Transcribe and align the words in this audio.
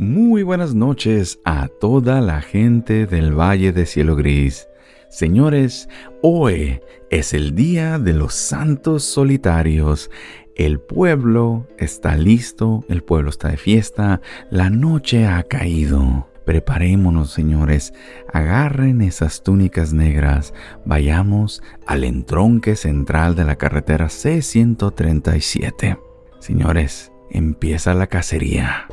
Muy 0.00 0.44
buenas 0.44 0.74
noches 0.74 1.40
a 1.44 1.68
toda 1.68 2.22
la 2.22 2.40
gente 2.40 3.04
del 3.04 3.38
Valle 3.38 3.70
de 3.70 3.84
Cielo 3.84 4.16
Gris. 4.16 4.66
Señores, 5.10 5.90
hoy 6.22 6.80
es 7.10 7.34
el 7.34 7.54
día 7.54 7.98
de 7.98 8.14
los 8.14 8.32
santos 8.32 9.04
solitarios. 9.04 10.10
El 10.54 10.80
pueblo 10.80 11.68
está 11.76 12.16
listo, 12.16 12.82
el 12.88 13.02
pueblo 13.02 13.28
está 13.28 13.48
de 13.48 13.58
fiesta, 13.58 14.22
la 14.50 14.70
noche 14.70 15.26
ha 15.26 15.42
caído. 15.42 16.30
Preparémonos, 16.46 17.30
señores, 17.30 17.92
agarren 18.32 19.02
esas 19.02 19.42
túnicas 19.42 19.92
negras, 19.92 20.54
vayamos 20.86 21.62
al 21.86 22.04
entronque 22.04 22.74
central 22.74 23.36
de 23.36 23.44
la 23.44 23.56
carretera 23.56 24.08
C-137. 24.08 26.00
Señores, 26.38 27.12
empieza 27.30 27.92
la 27.92 28.06
cacería. 28.06 28.86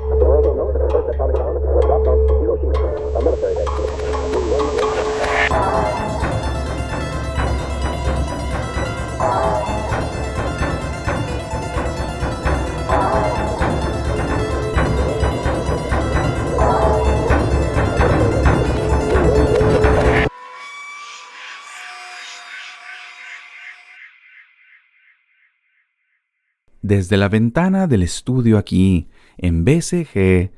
Desde 26.87 27.17
la 27.17 27.27
ventana 27.27 27.85
del 27.85 28.01
estudio 28.01 28.57
aquí, 28.57 29.09
en 29.37 29.65
BCG 29.65 30.51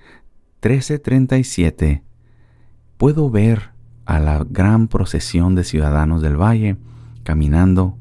1337, 0.61 2.03
puedo 2.97 3.31
ver 3.31 3.71
a 4.05 4.19
la 4.19 4.45
gran 4.47 4.89
procesión 4.89 5.55
de 5.55 5.63
ciudadanos 5.63 6.21
del 6.21 6.39
valle 6.39 6.77
caminando, 7.23 7.97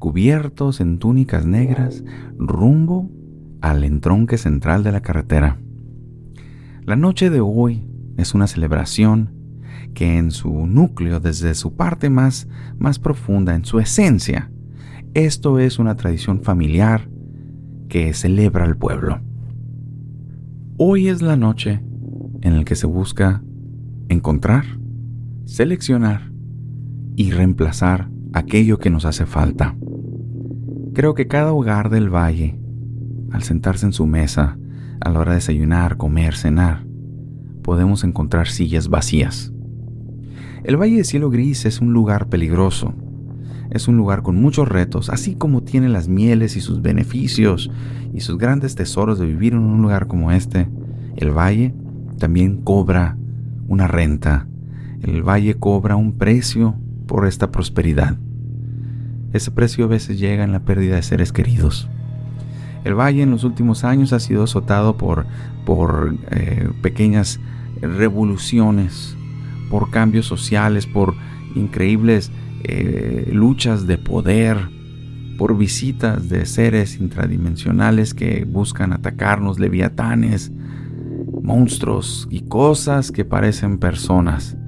cubiertos 0.00 0.80
en 0.80 0.98
túnicas 0.98 1.46
negras, 1.46 2.02
rumbo 2.36 3.08
al 3.60 3.84
entronque 3.84 4.36
central 4.36 4.82
de 4.82 4.90
la 4.90 5.02
carretera. 5.02 5.60
La 6.82 6.96
noche 6.96 7.30
de 7.30 7.40
hoy 7.40 7.88
es 8.16 8.34
una 8.34 8.48
celebración 8.48 9.30
que 9.94 10.18
en 10.18 10.32
su 10.32 10.66
núcleo, 10.66 11.20
desde 11.20 11.54
su 11.54 11.76
parte 11.76 12.10
más, 12.10 12.48
más 12.80 12.98
profunda, 12.98 13.54
en 13.54 13.64
su 13.64 13.78
esencia, 13.78 14.50
esto 15.14 15.60
es 15.60 15.78
una 15.78 15.94
tradición 15.94 16.42
familiar 16.42 17.08
que 17.90 18.14
celebra 18.14 18.64
el 18.64 18.76
pueblo. 18.76 19.20
Hoy 20.78 21.08
es 21.08 21.20
la 21.20 21.36
noche 21.36 21.82
en 22.40 22.56
la 22.56 22.64
que 22.64 22.76
se 22.76 22.86
busca 22.86 23.42
encontrar, 24.08 24.64
seleccionar 25.44 26.30
y 27.16 27.32
reemplazar 27.32 28.08
aquello 28.32 28.78
que 28.78 28.90
nos 28.90 29.04
hace 29.04 29.26
falta. 29.26 29.76
Creo 30.94 31.14
que 31.14 31.26
cada 31.26 31.52
hogar 31.52 31.90
del 31.90 32.08
valle, 32.08 32.58
al 33.32 33.42
sentarse 33.42 33.86
en 33.86 33.92
su 33.92 34.06
mesa, 34.06 34.56
a 35.00 35.10
la 35.10 35.18
hora 35.18 35.32
de 35.32 35.38
desayunar, 35.38 35.96
comer, 35.96 36.36
cenar, 36.36 36.86
podemos 37.62 38.04
encontrar 38.04 38.46
sillas 38.46 38.88
vacías. 38.88 39.52
El 40.62 40.76
Valle 40.80 40.98
de 40.98 41.04
Cielo 41.04 41.28
Gris 41.28 41.64
es 41.66 41.80
un 41.80 41.92
lugar 41.92 42.28
peligroso, 42.28 42.94
es 43.70 43.86
un 43.86 43.96
lugar 43.96 44.22
con 44.22 44.36
muchos 44.36 44.68
retos, 44.68 45.10
así 45.10 45.34
como 45.34 45.62
tiene 45.62 45.88
las 45.88 46.08
mieles 46.08 46.56
y 46.56 46.60
sus 46.60 46.82
beneficios 46.82 47.70
y 48.12 48.20
sus 48.20 48.36
grandes 48.36 48.74
tesoros 48.74 49.18
de 49.18 49.26
vivir 49.26 49.52
en 49.52 49.60
un 49.60 49.82
lugar 49.82 50.06
como 50.06 50.32
este. 50.32 50.68
El 51.16 51.30
valle 51.30 51.74
también 52.18 52.62
cobra 52.62 53.16
una 53.68 53.86
renta. 53.86 54.48
El 55.02 55.22
valle 55.22 55.54
cobra 55.54 55.96
un 55.96 56.18
precio 56.18 56.74
por 57.06 57.26
esta 57.26 57.50
prosperidad. 57.50 58.18
Ese 59.32 59.52
precio 59.52 59.84
a 59.84 59.88
veces 59.88 60.18
llega 60.18 60.42
en 60.42 60.52
la 60.52 60.60
pérdida 60.60 60.96
de 60.96 61.02
seres 61.02 61.32
queridos. 61.32 61.88
El 62.84 62.94
valle 62.94 63.22
en 63.22 63.30
los 63.30 63.44
últimos 63.44 63.84
años 63.84 64.12
ha 64.12 64.20
sido 64.20 64.44
azotado 64.44 64.96
por, 64.96 65.26
por 65.64 66.16
eh, 66.30 66.68
pequeñas 66.82 67.38
revoluciones, 67.80 69.16
por 69.70 69.90
cambios 69.90 70.26
sociales, 70.26 70.86
por 70.86 71.14
increíbles 71.54 72.32
eh, 72.64 73.30
luchas 73.32 73.86
de 73.86 73.98
poder, 73.98 74.56
por 75.40 75.56
visitas 75.56 76.28
de 76.28 76.44
seres 76.44 77.00
intradimensionales 77.00 78.12
que 78.12 78.44
buscan 78.44 78.92
atacarnos, 78.92 79.58
leviatanes, 79.58 80.52
monstruos 81.42 82.28
y 82.30 82.40
cosas 82.40 83.10
que 83.10 83.24
parecen 83.24 83.78
personas. 83.78 84.58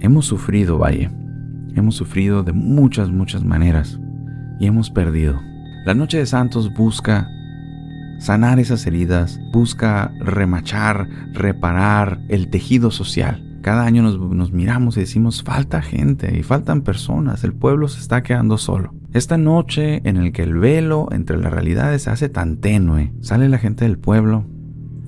Hemos 0.00 0.26
sufrido, 0.26 0.78
Valle. 0.78 1.10
Hemos 1.76 1.94
sufrido 1.94 2.42
de 2.42 2.52
muchas, 2.52 3.10
muchas 3.10 3.44
maneras 3.44 4.00
y 4.58 4.66
hemos 4.66 4.90
perdido. 4.90 5.40
La 5.86 5.94
Noche 5.94 6.18
de 6.18 6.26
Santos 6.26 6.74
busca 6.74 7.30
sanar 8.18 8.58
esas 8.58 8.86
heridas, 8.86 9.40
busca 9.52 10.12
remachar, 10.18 11.08
reparar 11.32 12.20
el 12.28 12.48
tejido 12.48 12.90
social. 12.90 13.47
Cada 13.68 13.84
año 13.84 14.02
nos, 14.02 14.50
miramos 14.50 14.96
y 14.96 15.00
decimos, 15.00 15.42
falta 15.42 15.82
gente 15.82 16.34
y 16.38 16.42
faltan 16.42 16.80
personas, 16.80 17.44
el 17.44 17.52
pueblo 17.52 17.86
se 17.88 18.00
está 18.00 18.22
quedando 18.22 18.56
solo. 18.56 18.94
Esta 19.12 19.36
noche 19.36 20.00
en 20.08 20.16
el 20.16 20.32
que 20.32 20.42
el 20.42 20.54
velo 20.54 21.08
entre 21.10 21.36
las 21.36 21.52
realidades 21.52 22.04
se 22.04 22.10
hace 22.10 22.30
tan 22.30 22.62
tenue, 22.62 23.12
sale 23.20 23.46
la 23.50 23.58
gente 23.58 23.84
del 23.84 23.98
pueblo 23.98 24.46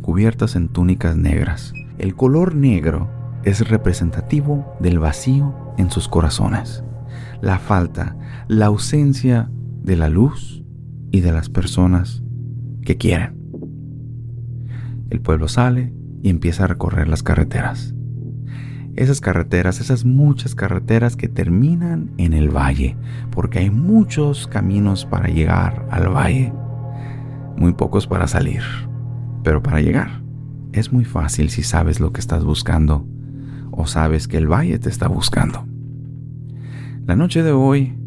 cubiertas 0.03 0.57
en 0.57 0.69
túnicas 0.69 1.17
negras. 1.17 1.73
El 1.97 2.15
color 2.15 2.55
negro 2.55 3.09
es 3.45 3.67
representativo 3.67 4.77
del 4.79 4.99
vacío 4.99 5.55
en 5.79 5.91
sus 5.91 6.07
corazones, 6.07 6.85
la 7.41 7.59
falta, 7.59 8.15
la 8.47 8.67
ausencia 8.67 9.51
de 9.83 9.97
la 9.97 10.11
luz 10.11 10.63
y 11.11 11.21
de 11.21 11.33
las 11.33 11.49
personas 11.49 12.23
que 12.83 12.99
quieren. 12.99 13.39
El 15.09 15.23
pueblo 15.23 15.49
sale 15.49 15.95
y 16.23 16.29
empieza 16.29 16.65
a 16.65 16.67
recorrer 16.67 17.09
las 17.09 17.23
carreteras 17.23 17.95
esas 19.01 19.23
carreteras, 19.23 19.81
esas 19.81 20.05
muchas 20.05 20.55
carreteras 20.55 21.17
que 21.17 21.27
terminan 21.27 22.11
en 22.19 22.35
el 22.35 22.55
valle, 22.55 22.99
porque 23.31 23.61
hay 23.61 23.71
muchos 23.71 24.47
caminos 24.47 25.07
para 25.07 25.29
llegar 25.29 25.87
al 25.91 26.15
valle, 26.15 26.53
muy 27.57 27.73
pocos 27.73 28.07
para 28.07 28.27
salir, 28.27 28.61
pero 29.43 29.63
para 29.63 29.81
llegar 29.81 30.23
es 30.73 30.93
muy 30.93 31.07
fácil 31.07 31.49
si 31.49 31.63
sabes 31.63 31.99
lo 31.99 32.13
que 32.13 32.21
estás 32.21 32.45
buscando 32.45 33.07
o 33.71 33.87
sabes 33.87 34.29
que 34.29 34.37
el 34.37 34.53
valle 34.53 34.79
te 34.79 34.91
está 34.91 35.09
buscando. 35.09 35.67
La 37.07 37.17
noche 37.17 37.43
de 37.43 37.53
hoy, 37.53 37.99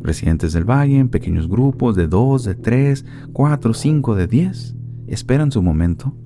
residentes 0.00 0.54
del 0.54 0.64
valle 0.64 0.98
en 0.98 1.10
pequeños 1.10 1.46
grupos 1.46 1.94
de 1.94 2.06
dos, 2.06 2.44
de 2.44 2.54
tres, 2.54 3.04
cuatro, 3.34 3.74
cinco, 3.74 4.14
de 4.14 4.26
diez, 4.26 4.74
esperan 5.08 5.52
su 5.52 5.60
momento 5.62 6.16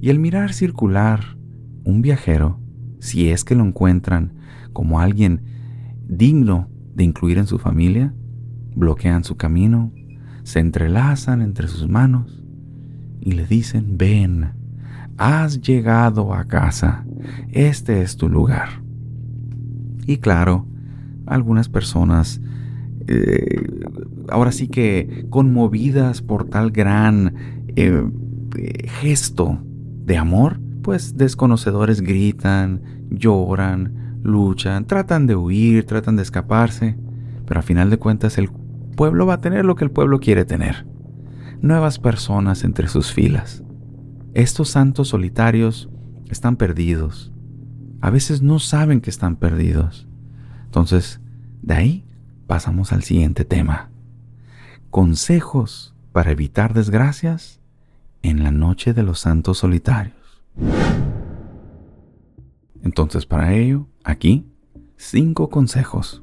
y 0.00 0.10
al 0.10 0.18
mirar 0.18 0.52
circular 0.52 1.38
un 1.84 2.02
viajero 2.02 2.63
si 3.04 3.28
es 3.28 3.44
que 3.44 3.54
lo 3.54 3.66
encuentran 3.66 4.32
como 4.72 4.98
alguien 4.98 5.42
digno 6.08 6.70
de 6.94 7.04
incluir 7.04 7.36
en 7.36 7.46
su 7.46 7.58
familia, 7.58 8.14
bloquean 8.74 9.24
su 9.24 9.36
camino, 9.36 9.92
se 10.42 10.60
entrelazan 10.60 11.42
entre 11.42 11.68
sus 11.68 11.86
manos 11.86 12.42
y 13.20 13.32
le 13.32 13.46
dicen, 13.46 13.98
ven, 13.98 14.54
has 15.18 15.60
llegado 15.60 16.32
a 16.32 16.46
casa, 16.46 17.04
este 17.50 18.00
es 18.00 18.16
tu 18.16 18.30
lugar. 18.30 18.82
Y 20.06 20.16
claro, 20.16 20.66
algunas 21.26 21.68
personas, 21.68 22.40
eh, 23.06 23.68
ahora 24.30 24.50
sí 24.50 24.68
que 24.68 25.26
conmovidas 25.28 26.22
por 26.22 26.48
tal 26.48 26.70
gran 26.70 27.34
eh, 27.76 28.02
gesto 29.02 29.58
de 30.06 30.16
amor, 30.16 30.63
pues 30.84 31.16
desconocedores 31.16 32.02
gritan, 32.02 32.82
lloran, 33.10 34.20
luchan, 34.22 34.86
tratan 34.86 35.26
de 35.26 35.34
huir, 35.34 35.86
tratan 35.86 36.14
de 36.14 36.22
escaparse, 36.22 36.96
pero 37.46 37.60
a 37.60 37.62
final 37.62 37.88
de 37.88 37.98
cuentas 37.98 38.36
el 38.36 38.50
pueblo 38.94 39.24
va 39.26 39.34
a 39.34 39.40
tener 39.40 39.64
lo 39.64 39.76
que 39.76 39.84
el 39.84 39.90
pueblo 39.90 40.20
quiere 40.20 40.44
tener. 40.44 40.86
Nuevas 41.62 41.98
personas 41.98 42.64
entre 42.64 42.88
sus 42.88 43.12
filas. 43.12 43.64
Estos 44.34 44.68
santos 44.68 45.08
solitarios 45.08 45.88
están 46.28 46.56
perdidos. 46.56 47.32
A 48.02 48.10
veces 48.10 48.42
no 48.42 48.58
saben 48.58 49.00
que 49.00 49.08
están 49.08 49.36
perdidos. 49.36 50.06
Entonces, 50.66 51.22
de 51.62 51.74
ahí 51.74 52.06
pasamos 52.46 52.92
al 52.92 53.02
siguiente 53.04 53.46
tema. 53.46 53.90
Consejos 54.90 55.94
para 56.12 56.30
evitar 56.30 56.74
desgracias 56.74 57.62
en 58.22 58.42
la 58.42 58.50
noche 58.50 58.92
de 58.92 59.02
los 59.02 59.20
santos 59.20 59.58
solitarios. 59.58 60.23
Entonces 62.82 63.26
para 63.26 63.54
ello, 63.54 63.86
aquí, 64.04 64.46
cinco 64.96 65.50
consejos. 65.50 66.22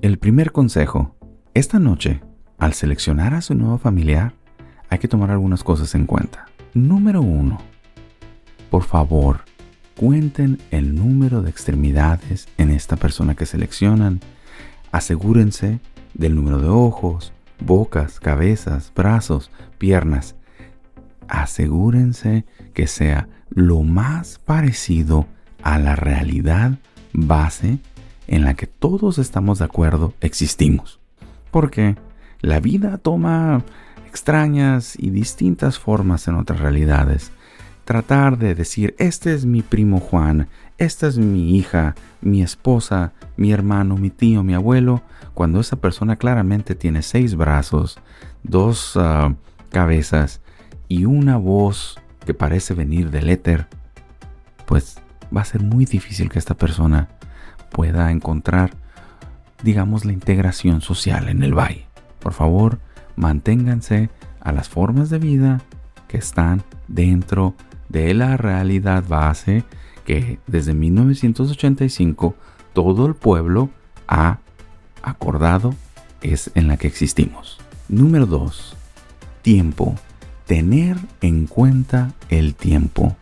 El 0.00 0.18
primer 0.18 0.52
consejo, 0.52 1.16
esta 1.54 1.78
noche, 1.78 2.20
al 2.58 2.72
seleccionar 2.72 3.34
a 3.34 3.42
su 3.42 3.54
nuevo 3.54 3.78
familiar, 3.78 4.34
hay 4.88 4.98
que 4.98 5.08
tomar 5.08 5.30
algunas 5.30 5.62
cosas 5.64 5.94
en 5.94 6.06
cuenta. 6.06 6.46
Número 6.74 7.20
uno, 7.20 7.58
por 8.70 8.84
favor, 8.84 9.40
cuenten 9.96 10.58
el 10.70 10.94
número 10.94 11.42
de 11.42 11.50
extremidades 11.50 12.48
en 12.58 12.70
esta 12.70 12.96
persona 12.96 13.34
que 13.34 13.46
seleccionan. 13.46 14.20
Asegúrense 14.92 15.80
del 16.14 16.34
número 16.34 16.60
de 16.60 16.68
ojos, 16.68 17.32
bocas, 17.60 18.20
cabezas, 18.20 18.92
brazos, 18.94 19.50
piernas. 19.78 20.36
Asegúrense 21.28 22.44
que 22.74 22.86
sea 22.86 23.28
lo 23.50 23.82
más 23.82 24.38
parecido 24.38 25.26
a 25.62 25.78
la 25.78 25.96
realidad 25.96 26.78
base 27.12 27.78
en 28.26 28.44
la 28.44 28.54
que 28.54 28.66
todos 28.66 29.18
estamos 29.18 29.58
de 29.58 29.64
acuerdo 29.64 30.14
existimos. 30.20 31.00
Porque 31.50 31.96
la 32.40 32.60
vida 32.60 32.98
toma 32.98 33.64
extrañas 34.06 34.94
y 34.98 35.10
distintas 35.10 35.78
formas 35.78 36.28
en 36.28 36.34
otras 36.36 36.60
realidades. 36.60 37.32
Tratar 37.84 38.38
de 38.38 38.54
decir, 38.54 38.94
este 38.98 39.34
es 39.34 39.46
mi 39.46 39.62
primo 39.62 39.98
Juan, 39.98 40.48
esta 40.76 41.06
es 41.06 41.18
mi 41.18 41.56
hija, 41.56 41.94
mi 42.20 42.42
esposa, 42.42 43.12
mi 43.36 43.50
hermano, 43.50 43.96
mi 43.96 44.10
tío, 44.10 44.42
mi 44.42 44.54
abuelo, 44.54 45.02
cuando 45.32 45.60
esa 45.60 45.76
persona 45.76 46.16
claramente 46.16 46.74
tiene 46.74 47.02
seis 47.02 47.34
brazos, 47.34 47.98
dos 48.42 48.92
ah, 48.96 49.34
cabezas 49.70 50.40
y 50.88 51.04
una 51.04 51.36
voz 51.36 52.00
que 52.24 52.34
parece 52.34 52.74
venir 52.74 53.10
del 53.10 53.30
éter, 53.30 53.66
pues 54.66 54.98
va 55.34 55.42
a 55.42 55.46
ser 55.46 55.62
muy 55.62 55.84
difícil 55.84 56.30
que 56.30 56.38
esta 56.38 56.54
persona 56.54 57.08
pueda 57.70 58.10
encontrar, 58.10 58.70
digamos, 59.62 60.04
la 60.04 60.12
integración 60.12 60.80
social 60.80 61.28
en 61.28 61.42
el 61.42 61.54
valle. 61.54 61.86
Por 62.18 62.32
favor, 62.32 62.78
manténganse 63.16 64.10
a 64.40 64.52
las 64.52 64.68
formas 64.68 65.10
de 65.10 65.18
vida 65.18 65.60
que 66.06 66.18
están 66.18 66.62
dentro 66.86 67.54
de 67.88 68.14
la 68.14 68.36
realidad 68.36 69.04
base 69.06 69.64
que 70.04 70.38
desde 70.46 70.72
1985 70.72 72.34
todo 72.72 73.06
el 73.06 73.14
pueblo 73.14 73.70
ha 74.06 74.38
acordado 75.02 75.74
es 76.22 76.50
en 76.54 76.68
la 76.68 76.76
que 76.76 76.86
existimos. 76.86 77.58
Número 77.88 78.26
2. 78.26 78.76
Tiempo. 79.42 79.94
Tener 80.48 80.96
en 81.20 81.46
cuenta 81.46 82.10
el 82.28 82.56
tiempo. 82.56 83.16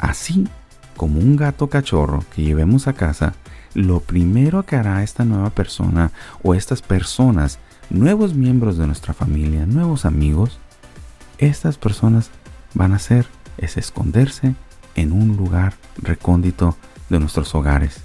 Así 0.00 0.48
como 0.96 1.20
un 1.20 1.36
gato 1.36 1.68
cachorro 1.68 2.24
que 2.34 2.42
llevemos 2.42 2.88
a 2.88 2.94
casa, 2.94 3.34
lo 3.74 4.00
primero 4.00 4.64
que 4.64 4.74
hará 4.74 5.04
esta 5.04 5.24
nueva 5.24 5.50
persona 5.50 6.10
o 6.42 6.54
estas 6.54 6.82
personas, 6.82 7.60
nuevos 7.90 8.34
miembros 8.34 8.76
de 8.78 8.86
nuestra 8.86 9.14
familia, 9.14 9.66
nuevos 9.66 10.04
amigos, 10.04 10.58
estas 11.38 11.78
personas 11.78 12.30
van 12.74 12.92
a 12.92 12.96
hacer 12.96 13.26
es 13.58 13.76
esconderse 13.76 14.54
en 14.94 15.12
un 15.12 15.36
lugar 15.36 15.74
recóndito 15.96 16.76
de 17.08 17.20
nuestros 17.20 17.54
hogares. 17.54 18.00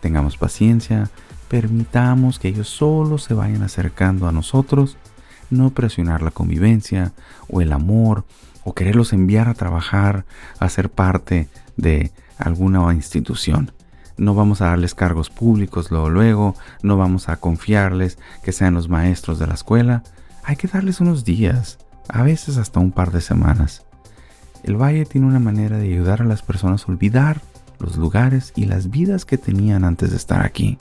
Tengamos 0.00 0.36
paciencia, 0.36 1.10
permitamos 1.48 2.38
que 2.38 2.48
ellos 2.48 2.68
solo 2.68 3.18
se 3.18 3.34
vayan 3.34 3.62
acercando 3.62 4.28
a 4.28 4.32
nosotros, 4.32 4.96
no 5.50 5.70
presionar 5.70 6.22
la 6.22 6.30
convivencia 6.30 7.12
o 7.48 7.60
el 7.60 7.72
amor 7.72 8.24
o 8.64 8.74
quererlos 8.74 9.12
enviar 9.12 9.48
a 9.48 9.54
trabajar, 9.54 10.24
a 10.58 10.68
ser 10.68 10.90
parte 10.90 11.48
de 11.76 12.10
alguna 12.38 12.92
institución. 12.92 13.72
No 14.18 14.34
vamos 14.34 14.60
a 14.60 14.66
darles 14.66 14.94
cargos 14.94 15.30
públicos 15.30 15.90
luego, 15.90 16.08
luego, 16.10 16.54
no 16.82 16.96
vamos 16.96 17.28
a 17.28 17.36
confiarles 17.36 18.18
que 18.42 18.52
sean 18.52 18.74
los 18.74 18.88
maestros 18.88 19.38
de 19.38 19.46
la 19.46 19.54
escuela. 19.54 20.02
Hay 20.42 20.56
que 20.56 20.68
darles 20.68 21.00
unos 21.00 21.24
días, 21.24 21.78
a 22.08 22.22
veces 22.22 22.56
hasta 22.56 22.80
un 22.80 22.92
par 22.92 23.12
de 23.12 23.20
semanas. 23.20 23.84
El 24.62 24.76
valle 24.76 25.04
tiene 25.04 25.26
una 25.26 25.38
manera 25.38 25.76
de 25.76 25.84
ayudar 25.84 26.22
a 26.22 26.24
las 26.24 26.42
personas 26.42 26.84
a 26.84 26.92
olvidar 26.92 27.40
los 27.78 27.96
lugares 27.96 28.52
y 28.56 28.64
las 28.64 28.90
vidas 28.90 29.24
que 29.24 29.38
tenían 29.38 29.84
antes 29.84 30.10
de 30.10 30.16
estar 30.16 30.44
aquí. 30.44 30.78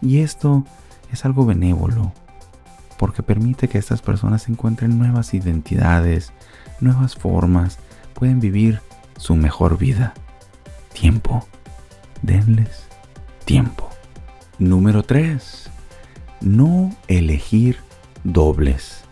Y 0.00 0.18
esto 0.18 0.64
es 1.10 1.24
algo 1.24 1.46
benévolo, 1.46 2.12
porque 3.02 3.24
permite 3.24 3.66
que 3.66 3.78
estas 3.78 4.00
personas 4.00 4.48
encuentren 4.48 4.96
nuevas 4.96 5.34
identidades, 5.34 6.32
nuevas 6.78 7.16
formas, 7.16 7.80
pueden 8.14 8.38
vivir 8.38 8.78
su 9.16 9.34
mejor 9.34 9.76
vida. 9.76 10.14
Tiempo. 10.92 11.44
Denles 12.22 12.86
tiempo. 13.44 13.90
Número 14.60 15.02
3. 15.02 15.68
No 16.42 16.94
elegir 17.08 17.78
dobles. 18.22 19.02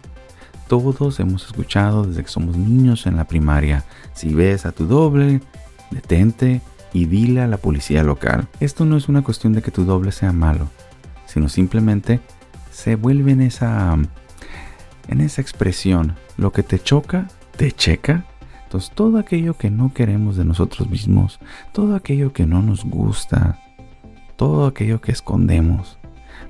Todos 0.69 1.19
hemos 1.19 1.47
escuchado 1.47 2.05
desde 2.05 2.23
que 2.23 2.31
somos 2.31 2.57
niños 2.57 3.09
en 3.09 3.17
la 3.17 3.25
primaria, 3.25 3.83
si 4.15 4.33
ves 4.33 4.67
a 4.67 4.71
tu 4.71 4.87
doble, 4.87 5.41
detente 5.91 6.61
y 6.93 7.07
dile 7.07 7.41
a 7.41 7.49
la 7.49 7.57
policía 7.57 8.05
local. 8.05 8.47
Esto 8.61 8.85
no 8.85 8.97
es 8.97 9.09
una 9.09 9.23
cuestión 9.23 9.53
de 9.53 9.63
que 9.63 9.73
tu 9.73 9.85
doble 9.85 10.13
sea 10.13 10.33
malo, 10.33 10.69
sino 11.27 11.49
simplemente 11.49 12.21
se 12.71 12.97
vuelve 12.97 13.33
en 13.33 13.43
esa 13.43 13.97
en 15.09 15.21
esa 15.21 15.41
expresión, 15.41 16.15
lo 16.37 16.53
que 16.53 16.63
te 16.63 16.79
choca, 16.79 17.27
te 17.57 17.73
checa. 17.73 18.25
Entonces 18.65 18.93
todo 18.95 19.19
aquello 19.19 19.55
que 19.55 19.71
no 19.71 19.93
queremos 19.93 20.37
de 20.37 20.45
nosotros 20.45 20.89
mismos, 20.89 21.41
todo 21.73 21.97
aquello 21.97 22.33
que 22.33 22.47
no 22.47 22.63
nos 22.63 22.85
gusta, 22.85 23.59
todo 24.37 24.67
aquello 24.67 25.01
que 25.01 25.11
escondemos, 25.11 25.99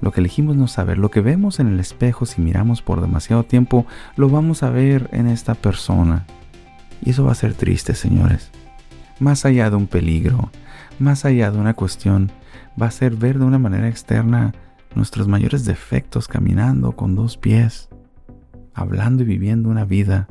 lo 0.02 0.12
que 0.12 0.20
elegimos 0.20 0.56
no 0.56 0.68
saber, 0.68 0.98
lo 0.98 1.10
que 1.10 1.22
vemos 1.22 1.58
en 1.60 1.68
el 1.68 1.80
espejo 1.80 2.26
si 2.26 2.42
miramos 2.42 2.82
por 2.82 3.00
demasiado 3.00 3.44
tiempo, 3.44 3.86
lo 4.16 4.28
vamos 4.28 4.62
a 4.62 4.68
ver 4.68 5.08
en 5.12 5.26
esta 5.26 5.54
persona. 5.54 6.26
Y 7.02 7.10
eso 7.10 7.24
va 7.24 7.32
a 7.32 7.36
ser 7.36 7.54
triste, 7.54 7.94
señores 7.94 8.50
más 9.20 9.44
allá 9.44 9.70
de 9.70 9.76
un 9.76 9.86
peligro, 9.86 10.50
más 10.98 11.24
allá 11.24 11.50
de 11.50 11.58
una 11.58 11.74
cuestión, 11.74 12.32
va 12.80 12.86
a 12.86 12.90
ser 12.90 13.14
ver 13.14 13.38
de 13.38 13.44
una 13.44 13.58
manera 13.58 13.88
externa 13.88 14.52
nuestros 14.94 15.28
mayores 15.28 15.64
defectos 15.64 16.28
caminando 16.28 16.92
con 16.92 17.14
dos 17.14 17.36
pies, 17.36 17.88
hablando 18.74 19.22
y 19.22 19.26
viviendo 19.26 19.68
una 19.68 19.84
vida, 19.84 20.28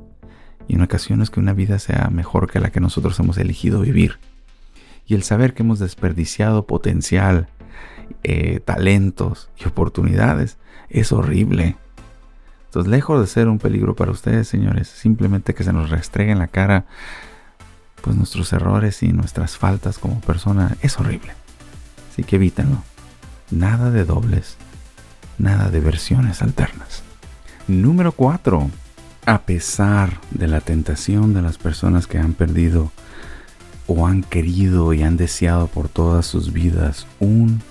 y 0.68 0.76
en 0.76 0.82
ocasiones 0.82 1.30
que 1.30 1.40
una 1.40 1.54
vida 1.54 1.80
sea 1.80 2.10
mejor 2.12 2.50
que 2.50 2.60
la 2.60 2.72
que 2.72 2.80
nosotros 2.80 3.20
hemos 3.20 3.38
elegido 3.38 3.82
vivir. 3.82 4.20
Y 5.08 5.16
el 5.16 5.24
saber 5.24 5.54
que 5.54 5.64
hemos 5.64 5.80
desperdiciado 5.80 6.68
potencial, 6.68 7.48
eh, 8.24 8.60
talentos 8.60 9.50
y 9.58 9.68
oportunidades 9.68 10.58
es 10.90 11.12
horrible. 11.12 11.78
Entonces, 12.66 12.92
lejos 12.92 13.20
de 13.20 13.26
ser 13.26 13.48
un 13.48 13.58
peligro 13.58 13.96
para 13.96 14.12
ustedes, 14.12 14.48
señores, 14.48 14.88
simplemente 14.88 15.56
que 15.56 15.64
se 15.64 15.74
nos 15.74 15.90
restregue 15.90 16.32
en 16.32 16.40
la 16.40 16.48
cara 16.48 16.86
pues 18.02 18.16
nuestros 18.16 18.54
errores 18.54 19.04
y 19.04 19.12
nuestras 19.12 19.58
faltas 19.58 19.98
como 19.98 20.22
persona 20.22 20.78
es 20.82 21.00
horrible. 21.00 21.34
Así 22.12 22.24
que 22.24 22.38
evítenlo. 22.38 22.84
Nada 23.52 23.90
de 23.90 24.06
dobles, 24.06 24.58
nada 25.38 25.70
de 25.70 25.80
versiones 25.80 26.42
alternas. 26.42 27.04
Número 27.68 28.12
4. 28.12 28.70
A 29.26 29.42
pesar 29.42 30.20
de 30.32 30.48
la 30.48 30.62
tentación 30.62 31.34
de 31.34 31.42
las 31.42 31.58
personas 31.58 32.08
que 32.08 32.20
han 32.20 32.34
perdido 32.34 32.92
o 33.88 34.06
han 34.06 34.24
querido 34.24 34.94
y 34.94 35.02
han 35.02 35.18
deseado 35.18 35.68
por 35.68 35.90
todas 35.90 36.26
sus 36.28 36.54
vidas 36.54 37.08
un 37.20 37.62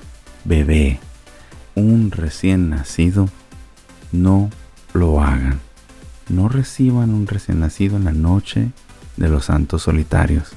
bebé, 0.45 0.99
un 1.75 2.11
recién 2.11 2.71
nacido, 2.71 3.29
no 4.11 4.51
lo 4.93 5.23
hagan. 5.23 5.61
No 6.29 6.49
reciban 6.49 7.11
un 7.11 7.27
recién 7.27 7.61
nacido 7.61 7.97
en 7.97 8.05
la 8.05 8.13
noche 8.13 8.73
de 9.17 9.29
los 9.29 9.47
santos 9.47 9.83
solitarios. 9.83 10.51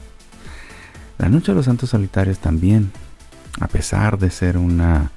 La 1.18 1.30
noche 1.30 1.52
de 1.52 1.58
los 1.58 1.66
santos 1.66 1.92
solitarios 1.92 2.40
también, 2.40 2.92
a 3.60 3.68
pesar 3.68 4.18
de 4.18 4.30
ser 4.30 4.58
una 4.58 5.12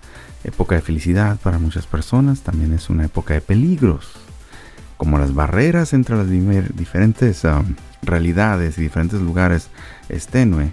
época 0.44 0.74
de 0.74 0.82
felicidad 0.82 1.38
para 1.38 1.58
muchas 1.58 1.86
personas, 1.86 2.40
también 2.40 2.72
es 2.72 2.90
una 2.90 3.04
época 3.04 3.34
de 3.34 3.40
peligros, 3.40 4.12
como 4.96 5.18
las 5.18 5.34
barreras 5.34 5.92
entre 5.92 6.16
las 6.16 6.28
diferentes 6.28 7.44
um, 7.44 7.74
realidades 8.02 8.78
y 8.78 8.82
diferentes 8.82 9.20
lugares 9.20 9.68
es 10.08 10.26
tenue. 10.26 10.72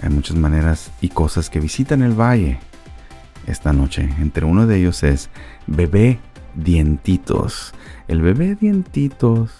Hay 0.00 0.10
muchas 0.10 0.36
maneras 0.36 0.90
y 1.00 1.08
cosas 1.10 1.50
que 1.50 1.60
visitan 1.60 2.02
el 2.02 2.18
valle 2.18 2.58
esta 3.46 3.72
noche. 3.72 4.08
Entre 4.20 4.44
uno 4.44 4.66
de 4.66 4.78
ellos 4.78 5.02
es 5.02 5.30
bebé 5.66 6.18
dientitos. 6.54 7.72
El 8.08 8.20
bebé 8.20 8.56
dientitos 8.56 9.52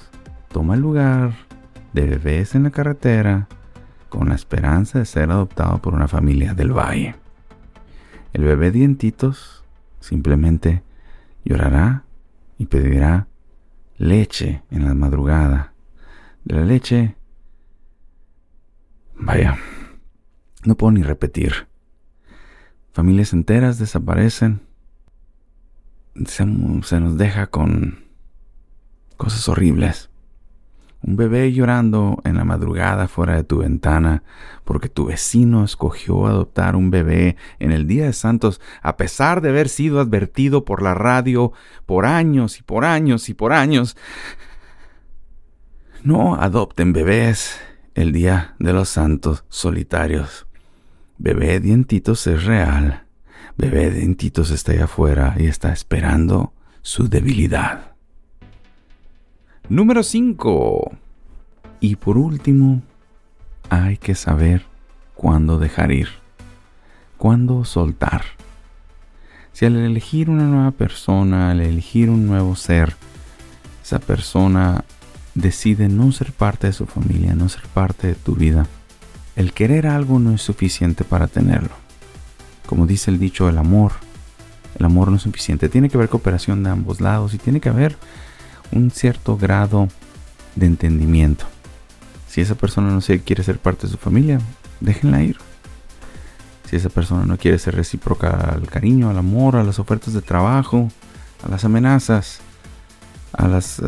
toma 0.49 0.75
el 0.75 0.81
lugar 0.81 1.33
de 1.93 2.07
bebés 2.07 2.55
en 2.55 2.65
la 2.65 2.71
carretera 2.71 3.49
con 4.09 4.29
la 4.29 4.35
esperanza 4.35 4.99
de 4.99 5.05
ser 5.05 5.31
adoptado 5.31 5.79
por 5.79 5.95
una 5.95 6.09
familia 6.09 6.55
del 6.55 6.73
valle. 6.73 7.22
El 8.33 8.45
bebé 8.45 8.71
dientitos 8.71 9.65
simplemente 10.01 10.83
llorará 11.45 12.05
y 12.59 12.67
pedirá 12.67 13.29
leche 13.99 14.63
en 14.71 14.85
la 14.85 14.95
madrugada. 14.95 15.75
De 16.45 16.57
la 16.57 16.65
leche, 16.65 17.17
vaya, 19.15 19.59
no 20.65 20.77
puedo 20.77 20.93
ni 20.93 21.03
repetir. 21.03 21.69
Familias 22.93 23.33
enteras 23.33 23.79
desaparecen. 23.79 24.63
Se, 26.27 26.45
se 26.83 27.01
nos 27.01 27.17
deja 27.17 27.47
con 27.49 28.05
cosas 29.17 29.49
horribles 29.49 30.12
Un 31.05 31.17
bebé 31.17 31.53
llorando 31.53 32.21
en 32.25 32.37
la 32.37 32.45
madrugada 32.45 33.09
fuera 33.09 33.35
de 33.35 33.43
tu 33.43 33.59
ventana 33.59 34.23
porque 34.65 34.89
tu 34.89 35.07
vecino 35.07 35.65
escogió 35.65 36.27
adoptar 36.27 36.77
un 36.77 36.91
bebé 36.91 37.37
en 37.59 37.73
el 37.73 37.89
Día 37.89 38.05
de 38.05 38.13
Santos 38.13 38.61
a 38.83 38.97
pesar 38.97 39.41
de 39.41 39.49
haber 39.49 39.69
sido 39.69 39.99
advertido 39.99 40.65
por 40.65 40.81
la 40.81 40.95
radio 40.95 41.53
por 41.87 42.07
años 42.07 42.61
y 42.61 42.63
por 42.63 42.85
años 42.85 43.29
y 43.29 43.35
por 43.35 43.53
años. 43.53 43.97
No 46.05 46.37
adopten 46.37 46.93
bebés 46.93 47.61
el 47.95 48.13
Día 48.13 48.55
de 48.61 48.73
los 48.73 48.89
Santos 48.89 49.45
solitarios. 49.49 50.47
Bebé 51.19 51.59
Dientitos 51.59 52.27
es 52.29 52.45
real. 52.45 53.07
Bebé 53.57 53.91
Dientitos 53.91 54.51
está 54.51 54.73
allá 54.73 54.85
afuera 54.85 55.35
y 55.37 55.47
está 55.47 55.73
esperando 55.73 56.53
su 56.81 57.09
debilidad. 57.09 57.92
Número 59.69 60.03
5. 60.03 60.93
Y 61.81 61.97
por 61.97 62.19
último, 62.19 62.83
hay 63.71 63.97
que 63.97 64.15
saber 64.15 64.67
cuándo 65.15 65.59
dejar 65.59 65.93
ir, 65.93 66.09
cuándo 67.17 67.65
soltar. 67.65 68.25
Si 69.53 69.65
al 69.65 69.77
elegir 69.77 70.31
una 70.31 70.45
nueva 70.45 70.73
persona, 70.73 71.53
al 71.53 71.61
elegir 71.61 72.11
un 72.11 72.27
nuevo 72.27 72.57
ser, 72.57 72.97
esa 73.83 74.01
persona 74.01 74.85
decide 75.35 75.89
no 75.89 76.11
ser 76.13 76.33
parte 76.33 76.67
de 76.67 76.73
su 76.73 76.87
familia, 76.87 77.35
no 77.35 77.49
ser 77.49 77.63
parte 77.69 78.09
de 78.09 78.15
tu 78.15 78.35
vida, 78.35 78.67
el 79.37 79.53
querer 79.53 79.87
algo 79.87 80.19
no 80.19 80.35
es 80.35 80.43
suficiente 80.43 81.05
para 81.05 81.29
tenerlo. 81.29 81.71
Como 82.67 82.87
dice 82.87 83.11
el 83.11 83.19
dicho, 83.19 83.49
el 83.49 83.59
amor, 83.59 83.93
el 84.79 84.85
amor 84.85 85.09
no 85.11 85.17
es 85.17 85.23
suficiente. 85.23 85.69
Tiene 85.69 85.89
que 85.89 85.97
haber 85.97 86.09
cooperación 86.09 86.63
de 86.65 86.71
ambos 86.71 87.01
lados 87.01 87.33
y 87.33 87.39
tiene 87.39 87.61
que 87.61 87.69
haber 87.69 87.97
un 88.73 88.91
cierto 88.91 89.37
grado 89.37 89.89
de 90.57 90.67
entendimiento. 90.67 91.47
Si 92.29 92.41
esa 92.41 92.55
persona 92.55 92.91
no 92.91 93.01
quiere 93.25 93.43
ser 93.43 93.59
parte 93.59 93.87
de 93.87 93.93
su 93.93 93.99
familia, 93.99 94.41
déjenla 94.81 95.23
ir. 95.23 95.37
Si 96.69 96.77
esa 96.77 96.89
persona 96.89 97.27
no 97.27 97.37
quiere 97.37 97.59
ser 97.59 97.75
recíproca 97.75 98.31
al 98.31 98.67
cariño, 98.67 99.11
al 99.11 99.19
amor, 99.19 99.57
a 99.57 99.65
las 99.65 99.79
ofertas 99.79 100.15
de 100.15 100.23
trabajo, 100.23 100.91
a 101.45 101.51
las 101.51 101.65
amenazas, 101.65 102.41
a 103.33 103.49
las 103.49 103.83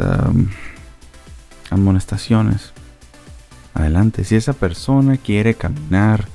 amonestaciones, 1.70 2.72
adelante. 3.72 4.24
Si 4.24 4.36
esa 4.36 4.52
persona 4.52 5.16
quiere 5.16 5.54
caminar 5.54 6.26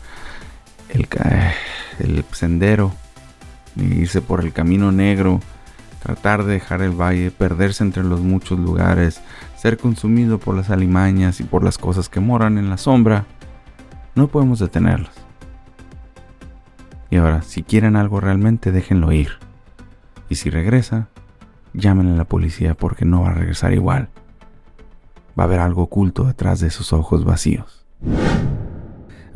el, 0.90 1.08
el 2.00 2.26
sendero, 2.32 2.94
irse 3.76 4.22
por 4.22 4.42
el 4.42 4.52
camino 4.52 4.92
negro, 4.92 5.40
tratar 6.02 6.44
de 6.44 6.54
dejar 6.54 6.82
el 6.82 7.00
valle, 7.00 7.32
perderse 7.32 7.84
entre 7.84 8.04
los 8.04 8.22
muchos 8.22 8.60
lugares, 8.60 9.22
ser 9.58 9.78
consumido 9.78 10.40
por 10.40 10.56
las 10.56 10.70
alimañas 10.70 11.40
y 11.40 11.44
por 11.44 11.64
las 11.64 11.78
cosas 11.78 12.10
que 12.10 12.20
moran 12.20 12.58
en 12.58 12.70
la 12.70 12.78
sombra, 12.78 13.26
no 14.16 14.28
podemos 14.28 14.60
detenerlos. 14.60 15.12
Y 17.10 17.18
ahora, 17.18 17.42
si 17.42 17.64
quieren 17.64 17.96
algo 17.96 18.20
realmente, 18.20 18.72
déjenlo 18.72 19.12
ir. 19.12 19.32
Y 20.30 20.36
si 20.36 20.50
regresa, 20.50 21.10
llamen 21.74 22.08
a 22.08 22.16
la 22.16 22.26
policía 22.26 22.76
porque 22.76 23.06
no 23.06 23.22
va 23.22 23.30
a 23.30 23.34
regresar 23.34 23.74
igual. 23.74 24.10
Va 25.38 25.44
a 25.44 25.48
haber 25.48 25.60
algo 25.60 25.84
oculto 25.84 26.26
detrás 26.26 26.60
de 26.60 26.68
esos 26.68 26.94
ojos 26.94 27.26
vacíos. 27.26 27.86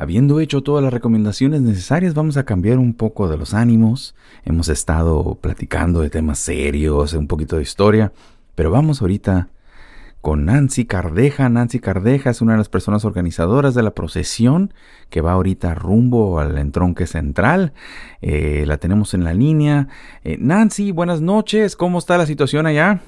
Habiendo 0.04 0.38
hecho 0.38 0.62
todas 0.62 0.84
las 0.84 0.92
recomendaciones 0.92 1.62
necesarias, 1.62 2.12
vamos 2.12 2.36
a 2.36 2.44
cambiar 2.44 2.76
un 2.76 2.92
poco 2.92 3.26
de 3.26 3.38
los 3.38 3.54
ánimos. 3.54 4.14
Hemos 4.44 4.68
estado 4.68 5.38
platicando 5.40 6.02
de 6.02 6.10
temas 6.10 6.38
serios, 6.40 7.14
un 7.14 7.26
poquito 7.26 7.56
de 7.56 7.62
historia, 7.62 8.12
pero 8.54 8.70
vamos 8.70 9.00
ahorita 9.00 9.48
con 10.20 10.44
Nancy 10.44 10.84
Cardeja. 10.84 11.48
Nancy 11.48 11.80
Cardeja 11.80 12.28
es 12.28 12.42
una 12.42 12.52
de 12.52 12.58
las 12.58 12.68
personas 12.68 13.06
organizadoras 13.06 13.74
de 13.74 13.82
la 13.82 13.94
procesión 13.94 14.74
que 15.08 15.22
va 15.22 15.32
ahorita 15.32 15.74
rumbo 15.74 16.38
al 16.38 16.58
entronque 16.58 17.06
central. 17.06 17.72
Eh, 18.20 18.64
la 18.66 18.76
tenemos 18.76 19.14
en 19.14 19.24
la 19.24 19.32
línea. 19.32 19.88
Eh, 20.22 20.36
Nancy, 20.38 20.92
buenas 20.92 21.22
noches. 21.22 21.76
¿Cómo 21.76 21.98
está 21.98 22.18
la 22.18 22.26
situación 22.26 22.66
allá? 22.66 23.00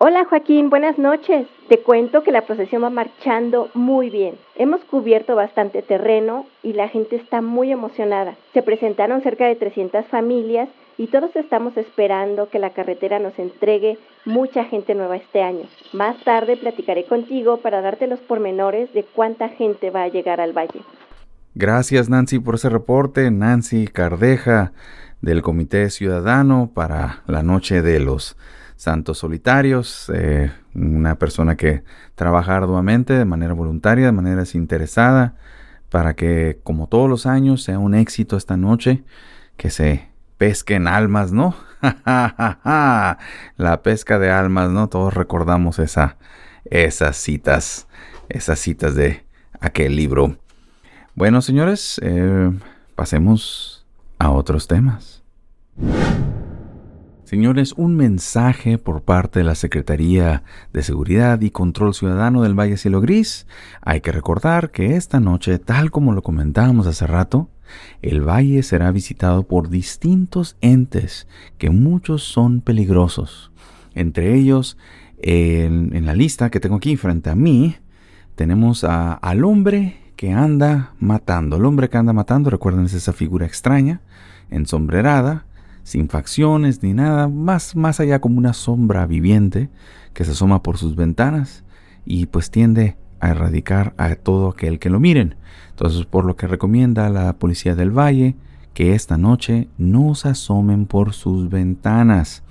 Hola 0.00 0.26
Joaquín, 0.26 0.70
buenas 0.70 0.96
noches. 0.96 1.48
Te 1.68 1.80
cuento 1.82 2.22
que 2.22 2.30
la 2.30 2.42
procesión 2.42 2.84
va 2.84 2.88
marchando 2.88 3.68
muy 3.74 4.10
bien. 4.10 4.36
Hemos 4.54 4.80
cubierto 4.84 5.34
bastante 5.34 5.82
terreno 5.82 6.46
y 6.62 6.74
la 6.74 6.88
gente 6.88 7.16
está 7.16 7.42
muy 7.42 7.72
emocionada. 7.72 8.36
Se 8.54 8.62
presentaron 8.62 9.22
cerca 9.22 9.46
de 9.46 9.56
300 9.56 10.06
familias 10.06 10.68
y 10.98 11.08
todos 11.08 11.34
estamos 11.34 11.76
esperando 11.76 12.48
que 12.48 12.60
la 12.60 12.70
carretera 12.70 13.18
nos 13.18 13.36
entregue 13.40 13.98
mucha 14.24 14.62
gente 14.66 14.94
nueva 14.94 15.16
este 15.16 15.42
año. 15.42 15.64
Más 15.92 16.16
tarde 16.22 16.56
platicaré 16.56 17.02
contigo 17.02 17.56
para 17.56 17.80
darte 17.80 18.06
los 18.06 18.20
pormenores 18.20 18.94
de 18.94 19.02
cuánta 19.02 19.48
gente 19.48 19.90
va 19.90 20.04
a 20.04 20.08
llegar 20.08 20.40
al 20.40 20.56
valle. 20.56 20.80
Gracias 21.56 22.08
Nancy 22.08 22.38
por 22.38 22.54
ese 22.54 22.68
reporte. 22.68 23.32
Nancy 23.32 23.88
Cardeja 23.88 24.70
del 25.22 25.42
Comité 25.42 25.90
Ciudadano 25.90 26.70
para 26.72 27.24
la 27.26 27.42
Noche 27.42 27.82
de 27.82 27.98
los 27.98 28.36
Santos 28.78 29.18
Solitarios, 29.18 30.08
eh, 30.14 30.52
una 30.72 31.16
persona 31.16 31.56
que 31.56 31.82
trabaja 32.14 32.56
arduamente 32.56 33.12
de 33.14 33.24
manera 33.24 33.52
voluntaria, 33.52 34.06
de 34.06 34.12
manera 34.12 34.36
desinteresada, 34.36 35.34
para 35.90 36.14
que 36.14 36.60
como 36.62 36.86
todos 36.86 37.10
los 37.10 37.26
años 37.26 37.64
sea 37.64 37.80
un 37.80 37.96
éxito 37.96 38.36
esta 38.36 38.56
noche, 38.56 39.02
que 39.56 39.70
se 39.70 40.08
pesquen 40.36 40.86
almas, 40.86 41.32
¿no? 41.32 41.56
La 42.62 43.82
pesca 43.82 44.20
de 44.20 44.30
almas, 44.30 44.70
¿no? 44.70 44.88
Todos 44.88 45.12
recordamos 45.12 45.80
esa, 45.80 46.16
esas 46.64 47.16
citas, 47.16 47.88
esas 48.28 48.60
citas 48.60 48.94
de 48.94 49.24
aquel 49.60 49.96
libro. 49.96 50.38
Bueno, 51.16 51.42
señores, 51.42 52.00
eh, 52.04 52.52
pasemos 52.94 53.84
a 54.20 54.30
otros 54.30 54.68
temas. 54.68 55.24
Señores, 57.28 57.74
un 57.76 57.94
mensaje 57.94 58.78
por 58.78 59.02
parte 59.02 59.40
de 59.40 59.44
la 59.44 59.54
Secretaría 59.54 60.44
de 60.72 60.82
Seguridad 60.82 61.38
y 61.42 61.50
Control 61.50 61.92
Ciudadano 61.92 62.40
del 62.40 62.58
Valle 62.58 62.78
Cielo 62.78 63.02
Gris. 63.02 63.46
Hay 63.82 64.00
que 64.00 64.12
recordar 64.12 64.70
que 64.70 64.96
esta 64.96 65.20
noche, 65.20 65.58
tal 65.58 65.90
como 65.90 66.14
lo 66.14 66.22
comentábamos 66.22 66.86
hace 66.86 67.06
rato, 67.06 67.50
el 68.00 68.26
valle 68.26 68.62
será 68.62 68.90
visitado 68.92 69.46
por 69.46 69.68
distintos 69.68 70.56
entes 70.62 71.28
que 71.58 71.68
muchos 71.68 72.22
son 72.22 72.62
peligrosos. 72.62 73.52
Entre 73.94 74.34
ellos, 74.34 74.78
en, 75.18 76.06
la 76.06 76.14
lista 76.14 76.48
que 76.48 76.60
tengo 76.60 76.76
aquí 76.76 76.96
frente 76.96 77.28
a 77.28 77.34
mí, 77.34 77.76
tenemos 78.36 78.84
al 78.84 79.44
hombre 79.44 79.98
que 80.16 80.32
anda 80.32 80.94
matando. 80.98 81.58
El 81.58 81.66
hombre 81.66 81.90
que 81.90 81.98
anda 81.98 82.14
matando, 82.14 82.48
recuerden, 82.48 82.86
es 82.86 82.94
esa 82.94 83.12
figura 83.12 83.44
extraña, 83.44 84.00
ensombrerada, 84.48 85.44
sin 85.88 86.10
facciones 86.10 86.82
ni 86.82 86.92
nada, 86.92 87.28
más, 87.28 87.74
más 87.74 87.98
allá 87.98 88.20
como 88.20 88.36
una 88.36 88.52
sombra 88.52 89.06
viviente 89.06 89.70
que 90.12 90.26
se 90.26 90.32
asoma 90.32 90.62
por 90.62 90.76
sus 90.76 90.96
ventanas 90.96 91.64
y 92.04 92.26
pues 92.26 92.50
tiende 92.50 92.98
a 93.20 93.30
erradicar 93.30 93.94
a 93.96 94.14
todo 94.14 94.50
aquel 94.50 94.78
que 94.78 94.90
lo 94.90 95.00
miren. 95.00 95.36
Entonces, 95.70 96.04
por 96.04 96.26
lo 96.26 96.36
que 96.36 96.46
recomienda 96.46 97.08
la 97.08 97.32
policía 97.38 97.74
del 97.74 97.90
valle, 97.90 98.36
que 98.74 98.94
esta 98.94 99.16
noche 99.16 99.68
no 99.78 100.14
se 100.14 100.28
asomen 100.28 100.84
por 100.84 101.14
sus 101.14 101.48
ventanas. 101.48 102.42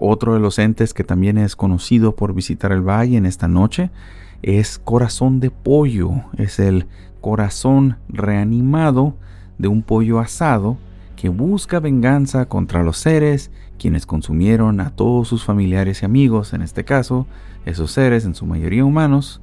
Otro 0.00 0.32
de 0.32 0.40
los 0.40 0.58
entes 0.58 0.94
que 0.94 1.04
también 1.04 1.36
es 1.36 1.56
conocido 1.56 2.16
por 2.16 2.32
visitar 2.32 2.72
el 2.72 2.80
valle 2.80 3.18
en 3.18 3.26
esta 3.26 3.48
noche 3.48 3.90
es 4.40 4.78
corazón 4.78 5.40
de 5.40 5.50
pollo. 5.50 6.12
Es 6.38 6.58
el 6.58 6.86
corazón 7.20 7.98
reanimado 8.08 9.14
de 9.58 9.68
un 9.68 9.82
pollo 9.82 10.20
asado 10.20 10.78
que 11.18 11.28
busca 11.30 11.80
venganza 11.80 12.46
contra 12.46 12.84
los 12.84 12.96
seres 12.98 13.50
quienes 13.76 14.06
consumieron 14.06 14.78
a 14.78 14.90
todos 14.90 15.26
sus 15.26 15.44
familiares 15.44 16.02
y 16.02 16.04
amigos, 16.04 16.52
en 16.52 16.62
este 16.62 16.84
caso, 16.84 17.26
esos 17.66 17.90
seres, 17.90 18.24
en 18.24 18.36
su 18.36 18.46
mayoría 18.46 18.84
humanos, 18.84 19.40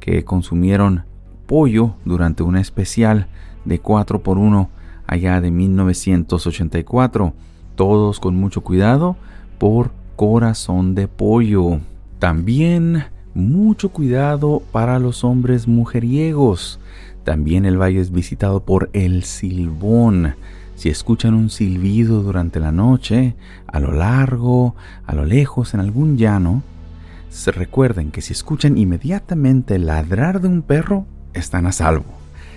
que 0.00 0.24
consumieron 0.24 1.04
pollo 1.44 1.94
durante 2.06 2.42
una 2.42 2.62
especial 2.62 3.26
de 3.66 3.80
4 3.80 4.22
por 4.22 4.38
1 4.38 4.70
allá 5.06 5.42
de 5.42 5.50
1984, 5.50 7.34
todos 7.74 8.18
con 8.18 8.36
mucho 8.36 8.62
cuidado 8.62 9.16
por 9.58 9.90
corazón 10.16 10.94
de 10.94 11.06
pollo. 11.06 11.80
También 12.18 13.04
mucho 13.34 13.90
cuidado 13.90 14.62
para 14.72 14.98
los 14.98 15.22
hombres 15.22 15.68
mujeriegos. 15.68 16.80
También 17.24 17.66
el 17.66 17.78
valle 17.78 18.00
es 18.00 18.10
visitado 18.10 18.64
por 18.64 18.88
el 18.94 19.24
silbón 19.24 20.34
si 20.80 20.88
escuchan 20.88 21.34
un 21.34 21.50
silbido 21.50 22.22
durante 22.22 22.58
la 22.58 22.72
noche, 22.72 23.34
a 23.66 23.80
lo 23.80 23.92
largo, 23.92 24.74
a 25.06 25.14
lo 25.14 25.26
lejos, 25.26 25.74
en 25.74 25.80
algún 25.80 26.16
llano, 26.16 26.62
recuerden 27.52 28.10
que 28.10 28.22
si 28.22 28.32
escuchan 28.32 28.78
inmediatamente 28.78 29.74
el 29.74 29.84
ladrar 29.84 30.40
de 30.40 30.48
un 30.48 30.62
perro, 30.62 31.04
están 31.34 31.66
a 31.66 31.72
salvo. 31.72 32.06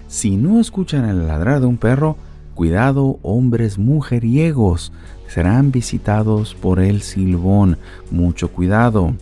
Si 0.08 0.38
no 0.38 0.62
escuchan 0.62 1.04
el 1.04 1.28
ladrar 1.28 1.60
de 1.60 1.66
un 1.66 1.76
perro, 1.76 2.16
cuidado 2.56 3.20
hombres 3.24 3.78
mujeriegos, 3.78 4.94
serán 5.28 5.74
visitados 5.74 6.56
por 6.56 6.80
el 6.80 7.02
silbón. 7.02 7.78
Mucho 8.10 8.54
cuidado. 8.54 9.16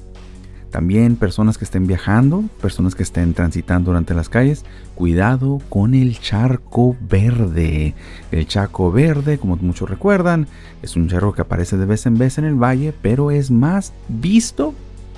También 0.71 1.17
personas 1.17 1.57
que 1.57 1.65
estén 1.65 1.85
viajando, 1.85 2.45
personas 2.61 2.95
que 2.95 3.03
estén 3.03 3.33
transitando 3.33 3.91
durante 3.91 4.13
las 4.13 4.29
calles, 4.29 4.63
cuidado 4.95 5.61
con 5.67 5.93
el 5.93 6.17
charco 6.19 6.95
verde. 7.01 7.93
El 8.31 8.47
charco 8.47 8.89
verde, 8.89 9.37
como 9.37 9.57
muchos 9.57 9.89
recuerdan, 9.89 10.47
es 10.81 10.95
un 10.95 11.09
charco 11.09 11.33
que 11.33 11.41
aparece 11.41 11.75
de 11.75 11.85
vez 11.85 12.05
en 12.05 12.17
vez 12.17 12.37
en 12.37 12.45
el 12.45 12.55
valle, 12.55 12.93
pero 13.01 13.31
es 13.31 13.51
más 13.51 13.91
visto 14.07 14.73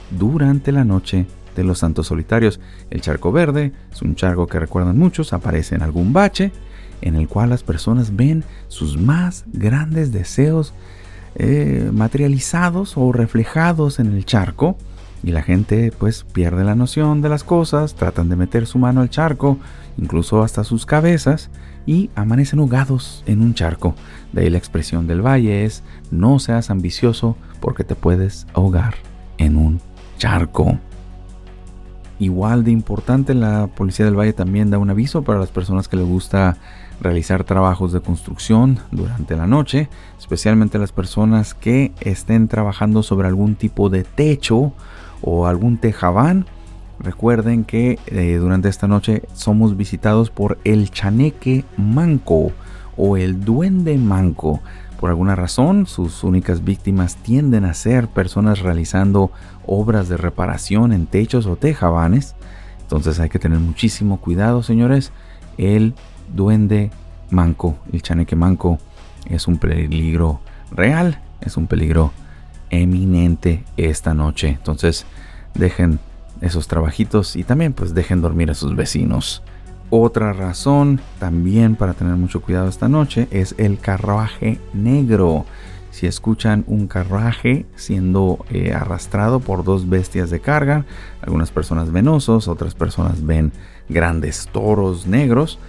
durante 0.09 0.71
la 0.71 0.83
noche 0.83 1.27
de 1.55 1.63
los 1.63 1.77
santos 1.79 2.07
solitarios. 2.07 2.59
El 2.89 3.01
charco 3.01 3.31
verde 3.31 3.73
es 3.91 4.01
un 4.01 4.15
charco 4.15 4.47
que 4.47 4.59
recuerdan 4.59 4.97
muchos, 4.97 5.33
aparece 5.33 5.75
en 5.75 5.83
algún 5.83 6.13
bache 6.13 6.51
en 7.01 7.15
el 7.15 7.27
cual 7.27 7.49
las 7.49 7.63
personas 7.63 8.15
ven 8.15 8.43
sus 8.69 8.97
más 8.97 9.43
grandes 9.51 10.11
deseos 10.11 10.73
eh, 11.35 11.89
materializados 11.93 12.97
o 12.97 13.11
reflejados 13.11 13.99
en 13.99 14.07
el 14.07 14.25
charco 14.25 14.77
y 15.23 15.31
la 15.31 15.41
gente 15.41 15.91
pues 15.97 16.23
pierde 16.23 16.63
la 16.63 16.75
noción 16.75 17.21
de 17.21 17.29
las 17.29 17.43
cosas, 17.43 17.95
tratan 17.95 18.29
de 18.29 18.35
meter 18.35 18.67
su 18.67 18.77
mano 18.77 19.01
al 19.01 19.09
charco, 19.09 19.57
incluso 19.97 20.43
hasta 20.43 20.63
sus 20.63 20.85
cabezas, 20.85 21.49
y 21.85 22.09
amanecen 22.15 22.59
ahogados 22.59 23.23
en 23.25 23.41
un 23.41 23.53
charco. 23.53 23.95
De 24.31 24.41
ahí 24.41 24.49
la 24.49 24.57
expresión 24.57 25.07
del 25.07 25.25
valle 25.25 25.65
es, 25.65 25.83
no 26.11 26.39
seas 26.39 26.69
ambicioso 26.69 27.37
porque 27.59 27.83
te 27.83 27.95
puedes 27.95 28.47
ahogar 28.53 28.95
en 29.37 29.57
un 29.57 29.81
charco. 30.17 30.77
Igual 32.19 32.63
de 32.63 32.71
importante, 32.71 33.33
la 33.33 33.67
Policía 33.67 34.05
del 34.05 34.17
Valle 34.17 34.33
también 34.33 34.69
da 34.69 34.77
un 34.77 34.89
aviso 34.89 35.23
para 35.23 35.39
las 35.39 35.49
personas 35.49 35.87
que 35.87 35.97
les 35.97 36.05
gusta 36.05 36.57
realizar 37.01 37.43
trabajos 37.43 37.91
de 37.91 38.01
construcción 38.01 38.79
durante 38.91 39.35
la 39.35 39.47
noche, 39.47 39.89
especialmente 40.17 40.77
las 40.77 40.91
personas 40.91 41.53
que 41.53 41.91
estén 41.99 42.47
trabajando 42.47 43.03
sobre 43.03 43.27
algún 43.27 43.55
tipo 43.55 43.89
de 43.89 44.03
techo 44.03 44.73
o 45.23 45.47
algún 45.47 45.77
tejabán, 45.77 46.45
recuerden 46.99 47.63
que 47.63 47.97
eh, 48.07 48.35
durante 48.35 48.69
esta 48.69 48.87
noche 48.87 49.23
somos 49.33 49.75
visitados 49.77 50.29
por 50.29 50.59
el 50.63 50.91
chaneque 50.91 51.65
manco 51.77 52.51
o 52.97 53.17
el 53.17 53.43
duende 53.43 53.97
manco. 53.97 54.61
Por 54.99 55.09
alguna 55.09 55.35
razón, 55.35 55.85
sus 55.85 56.23
únicas 56.23 56.63
víctimas 56.63 57.15
tienden 57.17 57.65
a 57.65 57.73
ser 57.73 58.07
personas 58.07 58.59
realizando 58.59 59.31
obras 59.65 60.07
de 60.07 60.17
reparación 60.17 60.93
en 60.93 61.07
techos 61.07 61.45
o 61.45 61.55
tejabanes. 61.55 62.35
Entonces 62.81 63.19
hay 63.19 63.29
que 63.29 63.39
tener 63.39 63.59
muchísimo 63.59 64.21
cuidado, 64.21 64.63
señores. 64.63 65.11
El 65.57 65.93
duende 66.33 66.91
manco, 67.31 67.75
el 67.91 68.01
chaneque 68.01 68.35
manco, 68.35 68.77
es 69.25 69.47
un 69.47 69.57
peligro 69.57 70.39
real, 70.71 71.19
es 71.41 71.57
un 71.57 71.67
peligro 71.67 72.11
eminente 72.73 73.63
esta 73.77 74.13
noche. 74.13 74.49
Entonces, 74.49 75.05
dejen 75.55 75.99
esos 76.41 76.67
trabajitos 76.67 77.35
y 77.35 77.43
también 77.43 77.73
pues 77.73 77.93
dejen 77.93 78.21
dormir 78.21 78.51
a 78.51 78.55
sus 78.55 78.75
vecinos. 78.75 79.41
Otra 79.89 80.33
razón 80.33 80.99
también 81.19 81.75
para 81.75 81.93
tener 81.93 82.15
mucho 82.15 82.41
cuidado 82.41 82.67
esta 82.67 82.89
noche 82.89 83.27
es 83.31 83.55
el 83.57 83.79
carruaje 83.79 84.59
negro. 84.73 85.45
Si 85.91 86.07
escuchan 86.07 86.63
un 86.65 86.87
carruaje 86.87 87.67
siendo 87.75 88.43
eh, 88.49 88.73
arrastrado 88.73 89.39
por 89.39 89.63
dos 89.63 89.87
bestias 89.87 90.31
de 90.31 90.39
carga, 90.39 90.85
algunas 91.21 91.51
personas 91.51 91.91
ven 91.91 92.07
osos, 92.07 92.47
otras 92.47 92.73
personas 92.73 93.23
ven 93.23 93.51
grandes 93.87 94.49
toros 94.51 95.05
negros, 95.05 95.59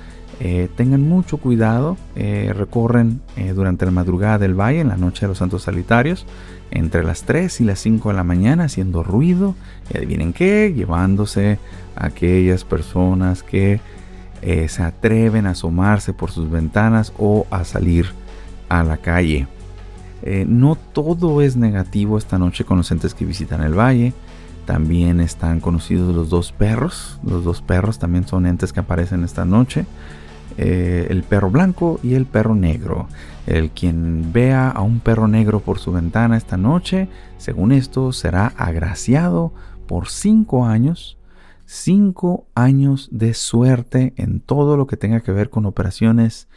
eh, 0.41 0.71
tengan 0.75 1.03
mucho 1.03 1.37
cuidado, 1.37 1.99
eh, 2.17 2.55
recorren 2.57 3.21
durante 3.55 3.85
la 3.85 3.91
madrugada 3.91 4.39
del 4.39 4.59
valle, 4.59 4.81
en 4.81 4.89
la 4.89 4.97
noche 4.97 5.27
de 5.27 5.29
los 5.29 5.39
santos 5.39 5.65
sanitarios, 5.65 6.25
entre 6.71 7.05
las 7.05 7.23
3 7.23 7.61
y 7.61 7.65
las 7.65 7.79
5 7.81 8.11
de 8.11 8.15
la 8.15 8.25
mañana, 8.25 8.65
haciendo 8.65 9.03
ruido, 9.03 9.55
y 9.93 9.97
adivinen 9.97 10.33
qué, 10.33 10.73
llevándose 10.75 11.59
a 11.97 12.07
aquellas 12.07 12.65
personas 12.65 13.43
que 13.43 13.81
se 14.69 14.83
atreven 14.83 15.47
a 15.47 15.51
asomarse 15.51 16.13
por 16.13 16.31
sus 16.31 16.51
ventanas 16.51 17.13
o 17.19 17.47
a 17.51 17.65
salir 17.65 18.09
a 18.69 18.83
la 18.83 18.99
calle. 18.99 19.47
no 20.47 20.77
todo 20.77 21.41
es 21.41 21.57
negativo 21.57 22.19
esta 22.19 22.39
noche 22.39 22.65
con 22.65 22.77
los 22.79 22.91
entes 22.91 23.15
que 23.15 23.25
visitan 23.25 23.63
el 23.63 23.79
valle. 23.79 24.13
También 24.67 25.21
están 25.21 25.61
conocidos 25.61 26.15
los 26.15 26.31
dos 26.31 26.53
perros. 26.53 27.19
Los 27.23 27.45
dos 27.45 27.63
perros 27.63 27.99
también 27.99 28.27
son 28.27 28.47
entes 28.47 28.73
que 28.73 28.81
aparecen 28.81 29.25
esta 29.25 29.45
noche. 29.45 29.87
Eh, 30.57 31.09
el 31.11 31.25
perro 31.25 31.51
blanco 31.51 31.99
y 32.03 32.15
el 32.15 32.27
perro 32.27 32.55
negro. 32.55 33.09
El 33.47 33.71
quien 33.71 34.33
vea 34.33 34.71
a 34.71 34.83
un 34.83 35.01
perro 35.01 35.29
negro 35.29 35.61
por 35.61 35.79
su 35.79 35.93
ventana 35.93 36.37
esta 36.37 36.57
noche, 36.57 37.09
según 37.39 37.73
esto, 37.73 38.13
será 38.13 38.53
agraciado 38.57 39.53
por 39.87 40.09
cinco 40.09 40.65
años. 40.65 41.19
Cinco 41.67 42.47
años 42.55 43.09
de 43.11 43.35
suerte 43.35 44.13
en 44.17 44.41
todo 44.41 44.77
lo 44.77 44.87
que 44.87 44.97
tenga 44.97 45.21
que 45.21 45.33
ver 45.33 45.51
con 45.51 45.67
operaciones 45.67 46.49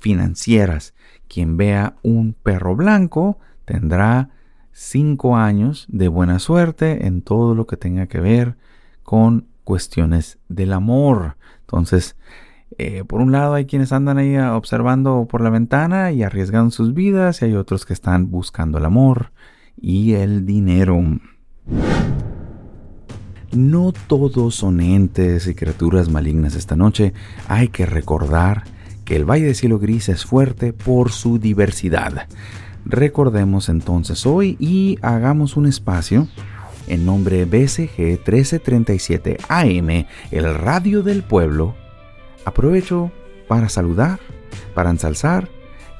financieras. 0.00 0.94
Quien 1.28 1.56
vea 1.56 1.96
un 2.02 2.32
perro 2.32 2.74
blanco 2.74 3.38
tendrá 3.64 4.30
cinco 4.72 5.36
años 5.36 5.86
de 5.88 6.08
buena 6.08 6.38
suerte 6.38 7.06
en 7.06 7.22
todo 7.22 7.54
lo 7.54 7.66
que 7.66 7.76
tenga 7.76 8.06
que 8.06 8.20
ver 8.20 8.56
con 9.02 9.46
cuestiones 9.64 10.38
del 10.48 10.72
amor. 10.72 11.36
Entonces, 11.60 12.16
eh, 12.76 13.04
por 13.04 13.20
un 13.20 13.32
lado 13.32 13.54
hay 13.54 13.64
quienes 13.64 13.92
andan 13.92 14.18
ahí 14.18 14.36
ah, 14.36 14.56
observando 14.56 15.26
por 15.28 15.40
la 15.40 15.50
ventana 15.50 16.12
y 16.12 16.22
arriesgando 16.22 16.70
sus 16.70 16.92
vidas 16.92 17.40
y 17.40 17.46
hay 17.46 17.54
otros 17.54 17.86
que 17.86 17.94
están 17.94 18.30
buscando 18.30 18.78
el 18.78 18.84
amor 18.84 19.32
y 19.80 20.14
el 20.14 20.44
dinero. 20.44 21.02
No 23.52 23.92
todos 24.06 24.54
son 24.54 24.80
entes 24.80 25.46
y 25.46 25.54
criaturas 25.54 26.10
malignas 26.10 26.54
esta 26.54 26.76
noche. 26.76 27.14
Hay 27.48 27.68
que 27.68 27.86
recordar 27.86 28.64
que 29.06 29.16
el 29.16 29.24
Valle 29.24 29.46
de 29.46 29.54
Cielo 29.54 29.78
Gris 29.78 30.10
es 30.10 30.26
fuerte 30.26 30.74
por 30.74 31.12
su 31.12 31.38
diversidad. 31.38 32.28
Recordemos 32.84 33.70
entonces 33.70 34.26
hoy 34.26 34.56
y 34.60 34.98
hagamos 35.00 35.56
un 35.56 35.66
espacio 35.66 36.28
en 36.86 37.06
nombre 37.06 37.44
BCG 37.44 37.98
1337 37.98 39.38
AM, 39.48 40.06
el 40.30 40.54
radio 40.54 41.02
del 41.02 41.22
pueblo 41.22 41.74
aprovecho 42.48 43.10
para 43.46 43.68
saludar, 43.68 44.18
para 44.74 44.90
ensalzar 44.90 45.48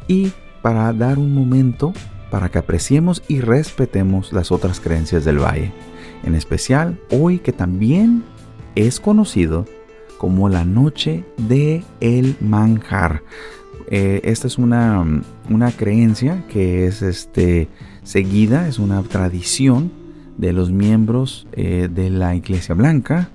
y 0.07 0.33
para 0.63 0.93
dar 0.93 1.19
un 1.19 1.35
momento 1.35 1.93
para 2.31 2.51
que 2.51 2.59
apreciemos 2.59 3.23
y 3.29 3.41
respetemos 3.41 4.33
las 4.33 4.53
otras 4.53 4.81
creencias 4.81 5.25
del 5.25 5.39
valle. 5.39 5.73
En 6.25 6.35
especial 6.35 7.01
hoy 7.11 7.39
que 7.39 7.53
también 7.53 8.25
es 8.75 9.01
conocido 9.01 9.65
como 10.19 10.49
la 10.49 10.65
noche 10.65 11.25
de 11.37 11.85
el 12.01 12.37
manjar. 12.41 13.23
Eh, 13.91 14.21
esta 14.25 14.47
es 14.47 14.59
una, 14.59 15.23
una, 15.49 15.73
creencia 15.73 16.45
que 16.49 16.87
es 16.87 17.01
este, 17.01 17.69
seguida, 18.03 18.69
es 18.69 18.79
una 18.79 19.03
tradición 19.03 19.91
de 20.37 20.53
los 20.53 20.71
miembros 20.71 21.47
eh, 21.53 21.89
de 21.91 22.11
la 22.11 22.35
Iglesia 22.35 22.75
Blanca, 22.75 23.31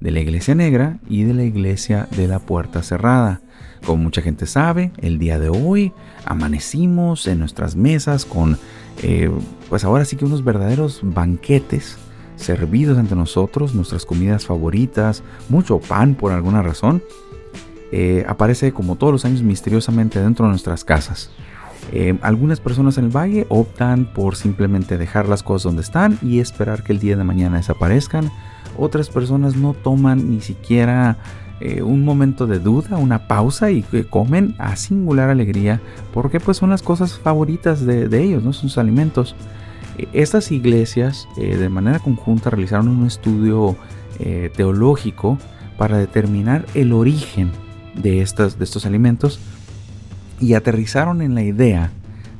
de 0.00 0.10
la 0.10 0.20
Iglesia 0.20 0.54
Negra 0.54 0.98
y 1.08 1.24
de 1.24 1.34
la 1.34 1.44
Iglesia 1.44 2.08
de 2.16 2.28
la 2.28 2.38
Puerta 2.38 2.82
Cerrada. 2.82 3.40
Como 3.84 4.02
mucha 4.02 4.22
gente 4.22 4.46
sabe, 4.46 4.92
el 4.98 5.18
día 5.18 5.38
de 5.38 5.48
hoy 5.48 5.92
amanecimos 6.24 7.26
en 7.26 7.38
nuestras 7.38 7.76
mesas 7.76 8.24
con, 8.24 8.58
eh, 9.02 9.30
pues 9.68 9.84
ahora 9.84 10.04
sí 10.04 10.16
que 10.16 10.24
unos 10.24 10.44
verdaderos 10.44 11.00
banquetes 11.02 11.98
servidos 12.36 12.98
ante 12.98 13.14
nosotros, 13.14 13.74
nuestras 13.74 14.06
comidas 14.06 14.46
favoritas, 14.46 15.22
mucho 15.48 15.78
pan 15.80 16.14
por 16.14 16.32
alguna 16.32 16.62
razón. 16.62 17.02
Eh, 17.92 18.24
aparece 18.26 18.72
como 18.72 18.96
todos 18.96 19.12
los 19.12 19.24
años 19.24 19.42
misteriosamente 19.42 20.20
dentro 20.20 20.46
de 20.46 20.50
nuestras 20.50 20.84
casas. 20.84 21.30
Eh, 21.92 22.18
algunas 22.22 22.60
personas 22.60 22.98
en 22.98 23.04
el 23.04 23.16
valle 23.16 23.46
optan 23.48 24.06
por 24.06 24.36
simplemente 24.36 24.98
dejar 24.98 25.28
las 25.28 25.42
cosas 25.42 25.64
donde 25.64 25.82
están 25.82 26.18
y 26.22 26.40
esperar 26.40 26.82
que 26.82 26.92
el 26.92 26.98
día 26.98 27.16
de 27.16 27.24
mañana 27.24 27.58
desaparezcan 27.58 28.30
otras 28.76 29.08
personas 29.08 29.56
no 29.56 29.74
toman 29.74 30.30
ni 30.30 30.40
siquiera 30.40 31.16
eh, 31.60 31.82
un 31.82 32.04
momento 32.04 32.46
de 32.46 32.58
duda, 32.58 32.96
una 32.96 33.28
pausa 33.28 33.70
y 33.70 33.82
comen 34.10 34.54
a 34.58 34.76
singular 34.76 35.30
alegría 35.30 35.80
porque 36.12 36.40
pues 36.40 36.56
son 36.56 36.70
las 36.70 36.82
cosas 36.82 37.18
favoritas 37.18 37.86
de, 37.86 38.22
ellos, 38.22 38.42
¿no? 38.42 38.52
Sus 38.52 38.78
alimentos. 38.78 39.36
Estas 40.12 40.50
iglesias 40.50 41.28
eh, 41.36 41.56
de 41.56 41.68
manera 41.68 42.00
conjunta 42.00 42.50
realizaron 42.50 42.88
un 42.88 43.06
estudio 43.06 43.76
eh, 44.18 44.50
teológico 44.54 45.38
para 45.78 45.98
determinar 45.98 46.66
el 46.74 46.92
origen 46.92 47.52
de, 47.94 48.20
estas, 48.20 48.58
de 48.58 48.64
estos 48.64 48.86
alimentos 48.86 49.38
y 50.40 50.54
aterrizaron 50.54 51.22
en 51.22 51.34
la 51.34 51.42
idea 51.42 51.90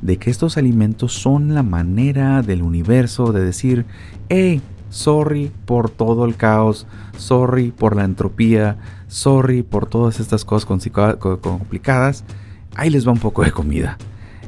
de 0.01 0.17
que 0.17 0.29
estos 0.29 0.57
alimentos 0.57 1.13
son 1.13 1.53
la 1.53 1.63
manera 1.63 2.41
del 2.41 2.61
universo 2.61 3.31
de 3.31 3.43
decir, 3.43 3.85
hey, 4.29 4.61
Sorry 4.95 5.51
por 5.65 5.89
todo 5.89 6.23
el 6.23 6.37
caos, 6.37 6.87
sorry 7.17 7.71
por 7.71 7.97
la 7.97 8.05
entropía, 8.05 8.77
sorry 9.09 9.61
por 9.61 9.87
todas 9.87 10.21
estas 10.21 10.45
cosas 10.45 10.65
complicadas. 10.65 12.23
Ahí 12.77 12.89
les 12.89 13.05
va 13.05 13.11
un 13.11 13.19
poco 13.19 13.43
de 13.43 13.51
comida. 13.51 13.97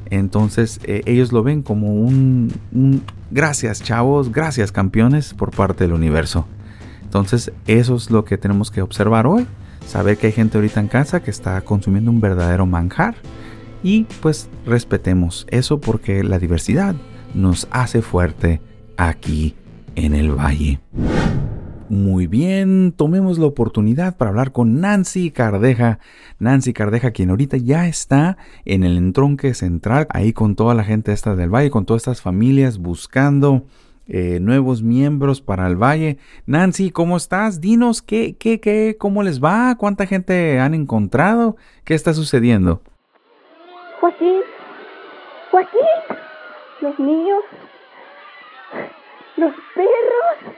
Entonces 0.09 0.79
eh, 0.85 1.01
ellos 1.05 1.33
lo 1.33 1.43
ven 1.43 1.63
como 1.63 1.93
un, 1.95 2.53
un 2.71 3.03
gracias 3.29 3.83
chavos, 3.83 4.31
gracias 4.31 4.71
campeones 4.71 5.33
por 5.33 5.51
parte 5.51 5.83
del 5.83 5.91
universo. 5.91 6.45
Entonces 7.03 7.51
eso 7.65 7.95
es 7.97 8.09
lo 8.09 8.23
que 8.23 8.37
tenemos 8.37 8.71
que 8.71 8.81
observar 8.81 9.27
hoy. 9.27 9.45
Saber 9.87 10.17
que 10.17 10.27
hay 10.27 10.33
gente 10.33 10.57
ahorita 10.57 10.81
en 10.81 10.89
casa 10.89 11.23
que 11.23 11.31
está 11.31 11.59
consumiendo 11.61 12.11
un 12.11 12.19
verdadero 12.19 12.65
manjar. 12.65 13.15
Y 13.83 14.03
pues 14.21 14.49
respetemos 14.65 15.47
eso 15.49 15.79
porque 15.79 16.23
la 16.23 16.39
diversidad 16.39 16.93
nos 17.33 17.67
hace 17.71 18.01
fuerte 18.01 18.61
aquí 18.97 19.55
en 19.95 20.13
el 20.13 20.31
valle. 20.31 20.81
Muy 21.89 22.27
bien, 22.27 22.91
tomemos 22.91 23.39
la 23.39 23.45
oportunidad 23.45 24.17
para 24.17 24.29
hablar 24.29 24.51
con 24.51 24.81
Nancy 24.81 25.31
Cardeja. 25.31 25.99
Nancy 26.37 26.73
Cardeja, 26.73 27.11
quien 27.11 27.29
ahorita 27.29 27.55
ya 27.55 27.87
está 27.87 28.37
en 28.65 28.83
el 28.83 28.97
entronque 28.97 29.53
central, 29.53 30.05
ahí 30.09 30.33
con 30.33 30.57
toda 30.57 30.75
la 30.75 30.83
gente 30.83 31.13
esta 31.13 31.37
del 31.37 31.53
valle, 31.53 31.69
con 31.69 31.85
todas 31.85 32.01
estas 32.01 32.21
familias 32.21 32.77
buscando 32.77 33.65
eh, 34.07 34.39
nuevos 34.41 34.81
miembros 34.81 35.41
para 35.41 35.67
el 35.67 35.75
valle. 35.75 36.17
Nancy, 36.45 36.91
¿cómo 36.91 37.17
estás? 37.17 37.61
Dinos 37.61 38.01
qué, 38.01 38.35
qué, 38.37 38.59
qué, 38.59 38.95
cómo 38.97 39.23
les 39.23 39.43
va, 39.43 39.75
cuánta 39.77 40.05
gente 40.05 40.59
han 40.59 40.73
encontrado, 40.73 41.57
qué 41.83 41.93
está 41.93 42.13
sucediendo. 42.13 42.81
Joaquín, 43.99 44.41
Joaquín, 45.51 45.79
los 46.81 46.99
niños, 46.99 47.43
los 49.37 49.53
perros 49.75 50.57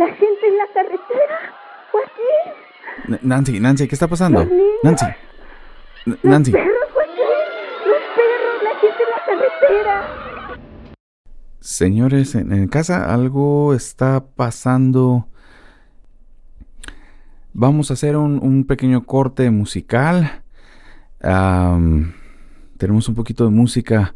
la 0.00 0.06
gente 0.06 0.46
en 0.48 0.56
la 0.56 0.66
carretera. 0.72 1.54
Joaquín. 1.92 3.18
Nancy, 3.20 3.60
Nancy, 3.60 3.86
¿qué 3.86 3.94
está 3.94 4.08
pasando? 4.08 4.46
Nancy. 4.82 5.06
Nancy. 6.22 6.52
Los 6.52 6.62
perros, 6.62 6.88
Joaquín. 6.94 7.24
Los 7.86 8.02
perros, 8.16 8.62
la 8.62 8.74
gente 8.80 9.02
en 9.02 9.10
la 9.10 9.24
carretera. 9.26 10.39
Señores, 11.60 12.34
en, 12.34 12.68
casa 12.68 13.12
algo 13.12 13.74
está 13.74 14.24
pasando. 14.24 15.28
Vamos 17.52 17.90
a 17.90 17.94
hacer 17.94 18.16
un, 18.16 18.64
pequeño 18.64 19.04
corte 19.04 19.50
musical. 19.50 20.42
tenemos 22.78 23.08
un 23.08 23.14
poquito 23.14 23.44
de 23.44 23.50
música 23.50 24.14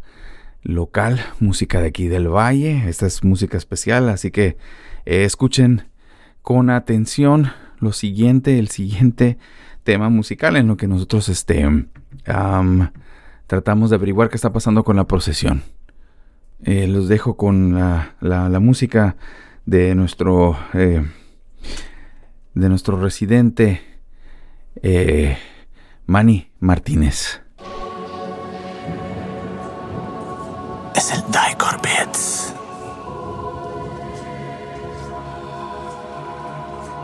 local, 0.62 1.20
música 1.38 1.82
de 1.82 1.88
aquí 1.88 2.08
del 2.08 2.28
valle. 2.28 2.88
Esta 2.88 3.06
es 3.06 3.22
música 3.22 3.58
especial, 3.58 4.08
así 4.08 4.30
que 4.30 4.56
eh, 5.04 5.24
escuchen 5.24 5.88
con 6.40 6.70
atención 6.70 7.52
lo 7.78 7.92
siguiente, 7.92 8.58
el 8.58 8.68
siguiente 8.68 9.36
tema 9.82 10.08
musical 10.08 10.56
en 10.56 10.66
lo 10.66 10.78
que 10.78 10.88
nosotros 10.88 11.28
este, 11.28 11.86
tratamos 13.46 13.90
de 13.90 13.96
averiguar 13.96 14.30
qué 14.30 14.36
está 14.36 14.50
pasando 14.50 14.82
con 14.82 14.96
la 14.96 15.06
procesión. 15.06 15.62
Eh, 16.62 16.86
los 16.86 17.08
dejo 17.08 17.36
con 17.36 17.74
la, 17.74 18.60
música 18.60 19.16
de 19.66 19.94
nuestro 19.94 20.56
eh, 20.72 21.04
de 22.54 22.68
nuestro 22.68 23.00
residente 23.00 23.80
Manny 26.06 26.50
Martínez. 26.60 27.40
Es 30.94 31.12
el 31.12 31.22
Dicor 31.26 31.80
Beats. 31.82 32.54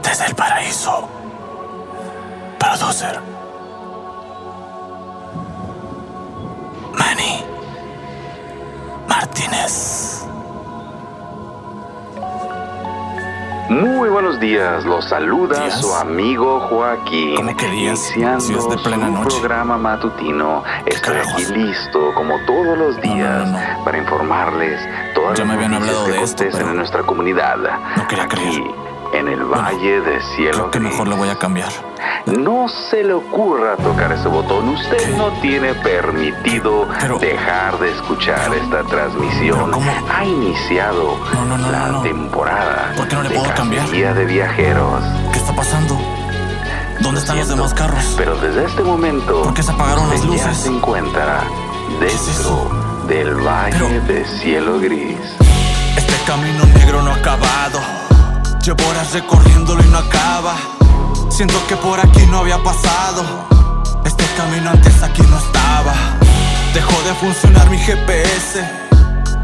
Desde 0.03 0.27
el 0.27 0.35
paraíso. 0.35 1.09
Producer. 2.59 3.21
Manny. 6.99 7.50
Martínez. 9.11 10.25
Muy 13.69 14.09
buenos 14.09 14.39
días, 14.39 14.85
los 14.85 15.05
saluda 15.05 15.69
su 15.73 15.93
amigo 15.95 16.61
Joaquín. 16.61 17.35
¿Cómo 17.35 17.57
que 17.57 17.69
días? 17.71 18.01
Iniciando 18.17 18.69
de 18.69 18.79
plena 18.79 19.07
su 19.07 19.13
noche. 19.13 19.29
programa 19.29 19.79
matutino. 19.79 20.63
Estoy 20.87 21.17
aquí 21.17 21.45
listo, 21.47 22.15
como 22.15 22.39
todos 22.47 22.79
los 22.79 23.01
días, 23.01 23.51
para 23.85 23.99
informarles 23.99 24.81
todas 25.13 25.37
ya 25.37 25.45
las 25.45 25.49
me 25.49 25.55
habían 25.55 25.73
noticias 25.73 25.97
hablado 25.97 26.13
que 26.13 26.19
de 26.19 26.25
esto, 26.25 26.45
pero 26.53 26.71
en 26.71 26.77
nuestra 26.77 27.03
comunidad. 27.03 27.57
No 27.97 28.07
quería 28.07 28.25
aquí, 28.25 28.37
creer. 28.37 28.63
en 29.15 29.29
el 29.29 29.45
Valle 29.45 30.01
de 30.03 30.21
Cielo 30.37 30.53
Creo 30.53 30.71
que 30.71 30.81
mejor 30.81 31.09
lo 31.09 31.17
voy 31.17 31.31
a 31.31 31.37
cambiar. 31.37 31.71
No 32.37 32.69
se 32.69 33.03
le 33.03 33.13
ocurra 33.13 33.77
tocar 33.77 34.13
ese 34.13 34.29
botón. 34.29 34.69
Usted 34.71 34.97
¿Qué? 34.97 35.17
no 35.17 35.29
tiene 35.41 35.75
permitido 35.75 36.87
Pero- 37.01 37.19
dejar 37.19 37.79
de 37.79 37.91
escuchar 37.91 38.55
esta 38.55 38.83
transmisión. 38.85 39.71
Ha 40.15 40.25
iniciado 40.25 41.19
No, 41.35 41.45
no, 41.45 41.59
no, 41.59 41.71
la 41.71 42.03
temporada 42.03 42.93
¿Por 42.97 43.09
qué 43.09 43.17
no 43.17 43.23
le 43.23 43.29
de 43.31 43.35
puedo 43.37 43.55
cambiar? 43.55 43.89
de 44.15 44.25
viajeros. 44.27 45.03
¿Qué 45.33 45.39
está 45.39 45.53
pasando? 45.55 45.99
¿Dónde 47.01 47.21
están 47.21 47.39
los 47.39 47.49
demás 47.49 47.75
carros? 47.75 48.15
Pero 48.17 48.37
desde 48.37 48.65
este 48.65 48.83
momento, 48.83 49.43
¿Por 49.43 49.55
qué 49.55 49.63
se 49.63 49.73
apagaron 49.73 50.09
las 50.11 50.21
usted 50.21 50.37
ya 50.37 50.47
luces? 50.49 50.63
se 50.63 50.69
encuentra 50.69 51.41
es 52.03 52.27
dentro 52.37 52.71
del 53.09 53.35
Valle 53.37 53.77
Pero- 53.79 54.05
de 54.07 54.25
Cielo 54.25 54.79
Gris. 54.79 55.17
Este 55.97 56.15
camino 56.27 56.65
negro 56.79 57.03
no 57.03 57.11
ha 57.11 57.15
acabado. 57.17 57.81
Llevo 58.63 58.87
horas 58.89 59.13
recorriéndolo 59.15 59.83
y 59.83 59.89
no 59.89 59.99
acaba. 59.99 60.55
Siento 61.41 61.67
que 61.69 61.77
por 61.77 61.99
aquí 61.99 62.27
no 62.27 62.41
había 62.41 62.63
pasado. 62.63 63.25
Este 64.05 64.27
camino 64.37 64.69
antes 64.69 65.03
aquí 65.03 65.23
no 65.23 65.39
estaba. 65.39 65.95
Dejó 66.75 66.93
de 67.01 67.15
funcionar 67.15 67.71
mi 67.71 67.79
GPS. 67.79 68.63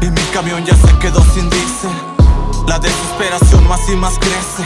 Y 0.03 0.05
mi 0.11 0.21
camión 0.31 0.63
ya 0.63 0.75
se 0.75 0.95
quedó 0.99 1.23
sin 1.33 1.49
diésel. 1.49 1.89
La 2.67 2.77
desesperación 2.77 3.67
más 3.67 3.79
y 3.89 3.95
más 3.95 4.13
crece. 4.19 4.63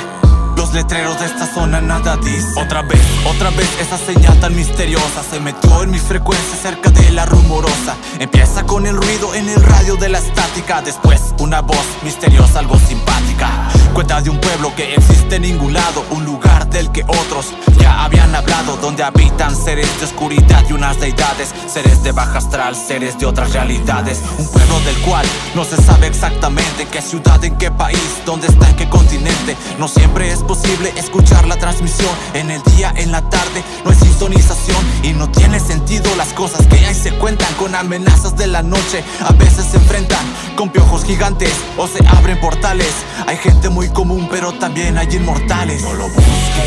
Los 0.57 0.73
letreros 0.73 1.21
de 1.21 1.27
esta 1.27 1.47
zona 1.53 1.79
nada 1.79 2.17
dicen. 2.17 2.51
Otra 2.57 2.81
vez, 2.81 3.01
otra 3.25 3.49
vez 3.51 3.69
esa 3.79 3.97
señal 3.97 4.37
tan 4.41 4.53
misteriosa 4.53 5.23
se 5.23 5.39
metió 5.39 5.83
en 5.83 5.91
mi 5.91 5.99
frecuencia 5.99 6.57
cerca 6.61 6.89
de 6.89 7.11
la 7.11 7.25
rumorosa. 7.25 7.95
Empieza 8.19 8.65
con 8.65 8.85
el 8.85 8.97
ruido 8.97 9.33
en 9.35 9.47
el 9.47 9.63
radio 9.63 9.95
de 9.95 10.09
la 10.09 10.17
estática. 10.17 10.81
Después, 10.81 11.33
una 11.39 11.61
voz 11.61 11.87
misteriosa, 12.03 12.59
algo 12.59 12.77
simpática. 12.77 13.69
Cuenta 13.93 14.19
de 14.19 14.29
un 14.29 14.41
pueblo 14.41 14.75
que 14.75 14.95
existe 14.95 15.37
en 15.37 15.43
ningún 15.43 15.71
lado. 15.71 16.03
Un 16.09 16.25
lugar 16.25 16.50
del 16.71 16.91
que 16.91 17.03
otros 17.03 17.47
ya 17.79 18.03
habían 18.03 18.33
hablado. 18.35 18.77
Donde 18.77 19.03
habitan 19.03 19.55
seres 19.55 19.87
de 19.99 20.05
oscuridad 20.05 20.63
y 20.69 20.73
unas 20.73 20.99
deidades. 20.99 21.53
Seres 21.67 22.03
de 22.03 22.11
baja 22.11 22.39
astral, 22.39 22.75
seres 22.75 23.17
de 23.19 23.25
otras 23.25 23.53
realidades. 23.53 24.21
Un 24.37 24.47
pueblo 24.47 24.79
del 24.81 24.95
cual 24.97 25.25
no 25.55 25.63
se 25.63 25.77
sabe 25.77 26.07
exactamente 26.07 26.87
qué 26.91 27.01
ciudad, 27.01 27.43
en 27.43 27.57
qué 27.57 27.71
país, 27.71 28.21
dónde 28.25 28.47
está, 28.47 28.69
en 28.69 28.75
qué 28.75 28.89
continente. 28.89 29.55
No 29.77 29.87
siempre 29.87 30.31
es 30.31 30.39
posible 30.39 30.93
escuchar 30.95 31.47
la 31.47 31.57
transmisión. 31.57 32.11
En 32.33 32.51
el 32.51 32.61
día, 32.75 32.93
en 32.95 33.11
la 33.11 33.21
tarde, 33.29 33.63
no 33.83 33.91
hay 33.91 33.97
sintonización. 33.97 34.77
Y 35.03 35.13
no 35.13 35.29
tiene 35.29 35.59
sentido 35.59 36.09
las 36.15 36.33
cosas 36.33 36.65
que 36.67 36.85
hay 36.85 36.95
se 36.95 37.11
cuentan 37.13 37.53
con 37.55 37.75
amenazas 37.75 38.35
de 38.37 38.47
la 38.47 38.63
noche. 38.63 39.03
A 39.27 39.33
veces 39.33 39.65
se 39.65 39.77
enfrentan 39.77 40.25
con 40.55 40.69
piojos 40.69 41.03
gigantes 41.03 41.51
o 41.77 41.87
se 41.87 42.05
abren 42.07 42.39
portales. 42.39 42.91
Hay 43.27 43.37
gente 43.37 43.69
muy 43.69 43.89
común, 43.89 44.27
pero 44.29 44.53
también 44.53 44.97
hay 44.97 45.07
inmortales. 45.11 45.81
No 45.81 45.93
lo 45.93 46.05
busques, 46.05 46.60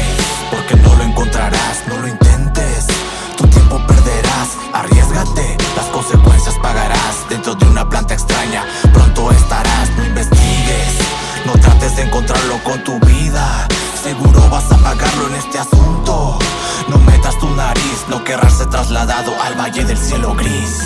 porque 0.50 0.76
no 0.76 0.94
lo 0.94 1.04
encontrarás. 1.04 1.86
No 1.86 1.98
lo 1.98 2.08
intentes, 2.08 2.86
tu 3.36 3.46
tiempo 3.48 3.78
perderás. 3.86 4.48
Arriesgate, 4.72 5.56
las 5.76 5.86
consecuencias 5.86 6.54
pagarás. 6.62 7.28
Dentro 7.28 7.54
de 7.54 7.66
una 7.66 7.88
planta 7.88 8.14
extraña, 8.14 8.64
pronto 8.92 9.30
estarás. 9.30 9.90
No 9.96 10.04
investigues, 10.04 10.98
no 11.46 11.52
trates 11.52 11.96
de 11.96 12.02
encontrarlo 12.02 12.62
con 12.64 12.82
tu 12.84 12.98
vida. 13.00 13.66
Seguro 14.02 14.48
vas 14.50 14.70
a 14.70 14.76
pagarlo 14.78 15.28
en 15.28 15.34
este 15.36 15.58
asunto. 15.58 16.38
No 16.88 16.98
metas 16.98 17.38
tu 17.38 17.48
nariz, 17.50 18.04
no 18.08 18.22
querrás 18.24 18.58
ser 18.58 18.68
trasladado 18.68 19.32
al 19.42 19.56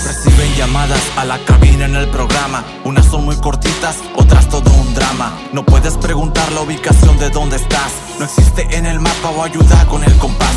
Reciben 0.07 0.55
llamadas 0.57 1.01
a 1.17 1.25
la 1.25 1.39
cabina 1.45 1.85
en 1.85 1.97
el 1.97 2.09
programa. 2.09 2.65
Unas 2.85 3.07
son 3.07 3.25
muy 3.25 3.37
cortitas, 3.37 3.97
otras 4.17 4.49
todo 4.49 4.71
un 4.73 4.95
drama. 4.95 5.33
No 5.53 5.65
puedes 5.65 5.97
preguntar 5.97 6.51
la 6.53 6.63
ubicación 6.63 7.19
de 7.19 7.31
dónde 7.31 7.57
estás. 7.57 7.93
No 8.19 8.25
existe 8.25 8.77
en 8.77 8.87
el 8.87 9.01
mapa 9.01 9.31
o 9.31 9.43
ayuda 9.43 9.87
con 9.87 10.03
el 10.03 10.17
compás. 10.19 10.55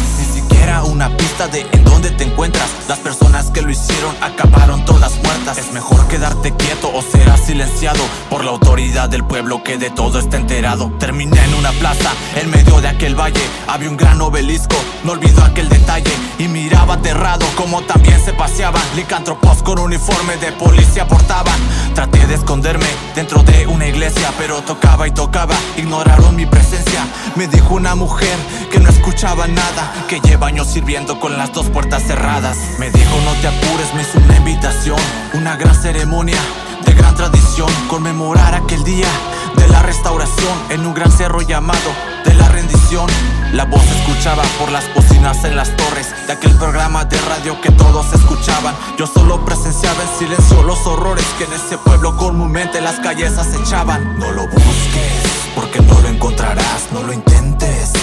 Siquiera 0.61 0.83
una 0.83 1.09
pista 1.17 1.47
de 1.47 1.65
en 1.71 1.83
dónde 1.83 2.11
te 2.11 2.23
encuentras. 2.23 2.69
Las 2.87 2.99
personas 2.99 3.49
que 3.49 3.61
lo 3.61 3.71
hicieron 3.71 4.15
acabaron 4.21 4.85
todas 4.85 5.13
muertas. 5.23 5.57
Es 5.57 5.73
mejor 5.73 6.07
quedarte 6.07 6.53
quieto 6.55 6.91
o 6.93 7.01
serás 7.01 7.41
silenciado 7.41 7.99
por 8.29 8.43
la 8.43 8.51
autoridad 8.51 9.09
del 9.09 9.23
pueblo 9.23 9.63
que 9.63 9.77
de 9.77 9.89
todo 9.89 10.19
está 10.19 10.37
enterado. 10.37 10.91
Terminé 10.99 11.43
en 11.43 11.55
una 11.55 11.71
plaza, 11.71 12.11
en 12.35 12.51
medio 12.51 12.79
de 12.79 12.89
aquel 12.89 13.19
valle. 13.19 13.41
Había 13.67 13.89
un 13.89 13.97
gran 13.97 14.21
obelisco, 14.21 14.75
no 15.03 15.13
olvido 15.13 15.43
aquel 15.43 15.67
detalle. 15.67 16.11
Y 16.37 16.47
miraba 16.47 16.95
aterrado 16.95 17.45
como 17.55 17.81
también 17.81 18.23
se 18.23 18.33
paseaban. 18.33 18.83
Licantropos 18.95 19.63
con 19.63 19.79
uniforme 19.79 20.37
de 20.37 20.51
policía 20.51 21.07
portaban. 21.07 21.59
Traté 21.95 22.27
de 22.27 22.35
esconderme 22.35 22.87
dentro 23.15 23.41
de 23.43 23.65
una 23.65 23.87
iglesia, 23.87 24.31
pero 24.37 24.61
tocaba 24.61 25.07
y 25.07 25.11
tocaba. 25.11 25.55
Ignoraron 25.77 26.35
mi 26.35 26.45
presencia. 26.45 27.03
Me 27.35 27.47
dijo 27.47 27.75
una 27.75 27.95
mujer 27.95 28.37
que 28.71 28.79
no 28.79 28.89
escuchaba 28.89 29.47
nada, 29.47 29.93
que 30.07 30.19
lleva 30.19 30.50
sirviendo 30.59 31.19
con 31.19 31.37
las 31.37 31.53
dos 31.53 31.69
puertas 31.69 32.03
cerradas. 32.03 32.57
Me 32.77 32.91
dijo 32.91 33.15
no 33.25 33.31
te 33.41 33.47
apures, 33.47 33.93
me 33.95 34.01
hizo 34.01 34.19
una 34.19 34.37
invitación, 34.37 34.99
una 35.33 35.55
gran 35.55 35.73
ceremonia 35.73 36.37
de 36.85 36.93
gran 36.93 37.15
tradición, 37.15 37.69
conmemorar 37.87 38.53
aquel 38.53 38.83
día 38.83 39.07
de 39.55 39.67
la 39.69 39.81
restauración 39.81 40.53
en 40.69 40.85
un 40.85 40.93
gran 40.93 41.11
cerro 41.11 41.41
llamado 41.41 41.89
de 42.25 42.33
la 42.35 42.47
rendición. 42.49 43.09
La 43.53 43.65
voz 43.65 43.83
escuchaba 43.83 44.43
por 44.59 44.71
las 44.71 44.83
bocinas 44.93 45.43
en 45.45 45.55
las 45.55 45.75
torres 45.77 46.07
de 46.27 46.33
aquel 46.33 46.53
programa 46.57 47.05
de 47.05 47.17
radio 47.21 47.59
que 47.61 47.71
todos 47.71 48.13
escuchaban. 48.13 48.75
Yo 48.97 49.07
solo 49.07 49.43
presenciaba 49.45 50.03
en 50.03 50.19
silencio 50.19 50.63
los 50.63 50.85
horrores 50.85 51.25
que 51.37 51.45
en 51.45 51.53
ese 51.53 51.77
pueblo 51.77 52.15
comúnmente 52.17 52.81
las 52.81 52.99
calles 52.99 53.37
acechaban. 53.37 54.19
No 54.19 54.31
lo 54.31 54.43
busques, 54.43 55.23
porque 55.55 55.79
no 55.81 55.99
lo 56.01 56.09
encontrarás, 56.09 56.91
no 56.91 57.03
lo 57.03 57.13
intentes. 57.13 57.93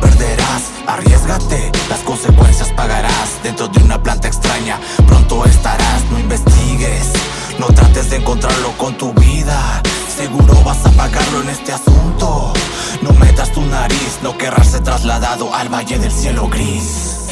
Perderás, 0.00 0.70
arriesgate, 0.86 1.70
las 1.88 2.00
consecuencias 2.00 2.72
pagarás 2.72 3.42
dentro 3.42 3.68
de 3.68 3.82
una 3.82 4.02
planta 4.02 4.28
extraña. 4.28 4.78
Pronto 5.06 5.44
estarás, 5.44 6.04
no 6.10 6.18
investigues, 6.18 7.12
no 7.58 7.66
trates 7.66 8.10
de 8.10 8.16
encontrarlo 8.16 8.72
con 8.78 8.94
tu 8.96 9.12
vida. 9.12 9.82
Seguro 10.16 10.54
vas 10.64 10.84
a 10.86 10.90
pagarlo 10.92 11.42
en 11.42 11.50
este 11.50 11.72
asunto. 11.72 12.52
No 13.02 13.12
metas 13.12 13.52
tu 13.52 13.60
nariz, 13.62 14.18
no 14.22 14.38
querrás 14.38 14.68
ser 14.68 14.82
trasladado 14.82 15.54
al 15.54 15.68
valle 15.68 15.98
del 15.98 16.12
cielo 16.12 16.48
gris. 16.48 17.26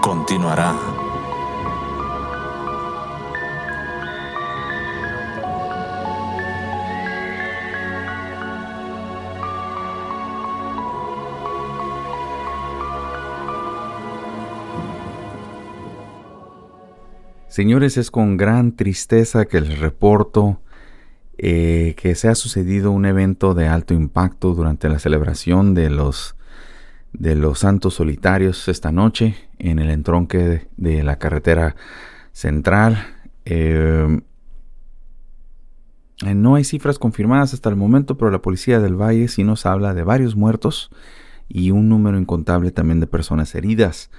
Continuará. 0.00 0.97
Señores, 17.58 17.96
es 17.96 18.12
con 18.12 18.36
gran 18.36 18.76
tristeza 18.76 19.46
que 19.46 19.60
les 19.60 19.80
reporto 19.80 20.60
eh, 21.38 21.96
que 21.96 22.14
se 22.14 22.28
ha 22.28 22.36
sucedido 22.36 22.92
un 22.92 23.04
evento 23.04 23.52
de 23.52 23.66
alto 23.66 23.94
impacto 23.94 24.54
durante 24.54 24.88
la 24.88 25.00
celebración 25.00 25.74
de 25.74 25.90
los, 25.90 26.36
de 27.12 27.34
los 27.34 27.58
santos 27.58 27.94
solitarios 27.94 28.68
esta 28.68 28.92
noche 28.92 29.34
en 29.58 29.80
el 29.80 29.90
entronque 29.90 30.68
de, 30.76 31.02
la 31.02 31.18
carretera 31.18 31.74
central. 32.30 33.04
Eh, 33.44 34.20
no 36.32 36.54
hay 36.54 36.62
cifras 36.62 37.00
confirmadas 37.00 37.54
hasta 37.54 37.70
el 37.70 37.74
momento, 37.74 38.16
pero 38.16 38.30
la 38.30 38.40
policía 38.40 38.78
del 38.78 38.94
Valle 38.94 39.26
sí 39.26 39.42
nos 39.42 39.66
habla 39.66 39.94
de 39.94 40.04
varios 40.04 40.36
muertos 40.36 40.92
y 41.48 41.72
un 41.72 41.88
número 41.88 42.20
incontable 42.20 42.70
también 42.70 43.00
de 43.00 43.08
personas 43.08 43.52
heridas. 43.56 44.12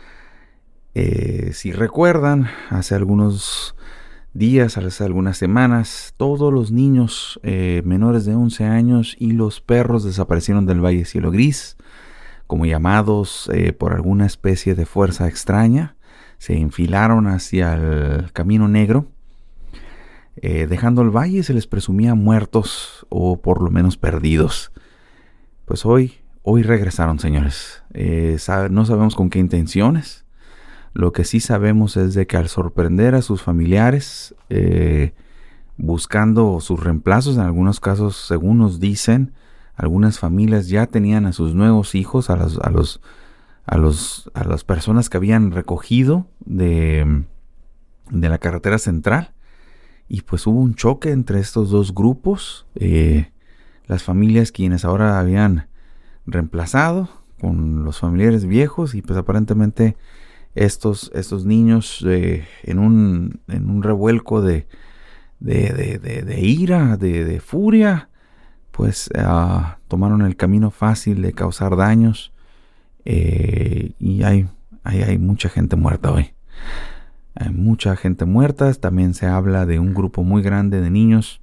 Eh, 0.96 1.52
si 1.54 1.72
recuerdan, 1.72 2.48
hace 2.70 2.96
algunos 2.96 3.76
días, 4.34 4.78
hace 4.78 5.04
algunas 5.04 5.38
semanas, 5.38 6.14
todos 6.18 6.52
los 6.52 6.72
niños 6.72 7.40
eh, 7.44 7.82
menores 7.86 8.26
de 8.26 8.36
11 8.36 8.66
años 8.66 9.16
y 9.20 9.32
los 9.32 9.62
perros 9.62 10.04
desaparecieron 10.04 10.66
del 10.66 10.84
Valle 10.84 11.06
Cielo 11.06 11.32
Gris, 11.32 11.78
como 12.48 12.66
llamados 12.66 13.50
eh, 13.54 13.74
por 13.74 13.94
alguna 13.94 14.26
especie 14.26 14.74
de 14.74 14.86
fuerza 14.86 15.28
extraña, 15.28 15.96
se 16.40 16.58
enfilaron 16.58 17.28
hacia 17.28 17.74
el 17.74 18.32
Camino 18.32 18.68
Negro. 18.68 19.08
dejando 20.42 21.02
el 21.02 21.10
valle 21.10 21.44
se 21.44 21.54
les 21.54 21.68
presumía 21.68 22.16
muertos 22.16 23.06
o 23.10 23.42
por 23.42 23.62
lo 23.62 23.70
menos 23.70 23.98
perdidos. 23.98 24.72
Pues 25.66 25.86
hoy, 25.86 26.20
hoy 26.44 26.64
regresaron, 26.64 27.20
señores. 27.20 27.84
no 28.72 28.86
sabemos 28.86 29.16
con 29.16 29.30
qué 29.30 29.40
intenciones. 29.40 30.26
Lo 30.94 31.12
que 31.12 31.24
sí 31.24 31.40
sabemos 31.40 31.98
es 31.98 32.14
de 32.14 32.28
que 32.28 32.38
al 32.38 32.50
sorprender 32.50 33.16
a 33.16 33.22
sus 33.22 33.42
familiares, 33.42 34.36
eh, 34.50 35.14
buscando 35.78 36.60
sus 36.60 36.80
reemplazos, 36.80 37.36
en 37.36 37.44
algunos 37.44 37.80
casos, 37.80 38.16
según 38.16 38.58
nos 38.58 38.80
dicen, 38.80 39.34
algunas 39.76 40.20
familias 40.20 40.68
ya 40.68 40.88
tenían 40.88 41.26
a 41.26 41.32
sus 41.32 41.56
nuevos 41.56 41.96
hijos, 41.96 42.30
a 42.30 42.36
los, 42.36 42.60
a 42.60 42.70
los, 42.70 43.02
a 43.66 43.78
los, 43.78 44.30
a 44.34 44.44
las 44.44 44.64
personas 44.64 45.10
que 45.10 45.18
habían 45.18 45.52
recogido 45.52 46.28
de, 46.46 47.24
de 48.10 48.30
la 48.30 48.40
carretera 48.40 48.78
central. 48.78 49.34
Y 50.10 50.24
pues 50.24 50.48
hubo 50.48 50.60
un 50.60 50.74
choque 50.74 51.12
entre 51.12 51.40
estos 51.40 51.70
dos 51.70 51.94
grupos. 51.94 52.66
Eh, 52.76 53.32
las 53.86 54.04
familias 54.04 54.52
quienes 54.52 54.84
ahora 54.84 55.20
habían 55.20 55.68
reemplazado 56.26 57.10
con 57.40 57.84
los 57.84 58.00
familiares 58.00 58.46
viejos 58.46 58.96
y 58.96 59.02
pues 59.02 59.18
aparentemente 59.18 59.96
estos, 60.60 61.10
estos 61.16 61.46
niños 61.46 62.04
en, 62.06 62.80
un, 62.80 63.40
en, 63.48 63.70
un, 63.70 63.82
revuelco 63.82 64.42
de, 64.42 64.68
de, 65.40 65.72
de, 65.72 66.42
ira, 66.42 66.98
de, 66.98 67.40
furia, 67.40 68.10
pues 68.72 69.10
ah, 69.16 69.78
tomaron 69.88 70.22
el 70.22 70.36
camino 70.36 70.70
fácil 70.70 71.22
de 71.22 71.32
causar 71.32 71.78
daños 71.78 72.34
eh, 73.06 73.94
y 74.00 74.24
hay, 74.24 74.50
hay, 74.84 75.04
hay, 75.04 75.18
mucha 75.18 75.48
gente 75.48 75.78
muerta 75.78 76.12
hoy. 76.12 76.34
Hay 77.36 77.52
mucha 77.52 77.96
gente 77.96 78.26
muerta, 78.26 78.74
también 78.74 79.14
se 79.14 79.28
habla 79.28 79.66
de 79.66 79.80
un 79.80 79.94
grupo 79.94 80.24
muy 80.24 80.42
grande 80.42 80.82
de 80.82 80.90
niños 80.90 81.40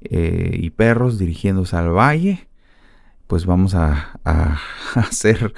eh, 0.00 0.56
y 0.58 0.70
perros 0.70 1.18
dirigiéndose 1.18 1.76
al 1.76 1.90
valle. 1.90 2.48
Pues 3.26 3.44
vamos 3.44 3.74
a 3.74 4.16
hacer 4.94 5.52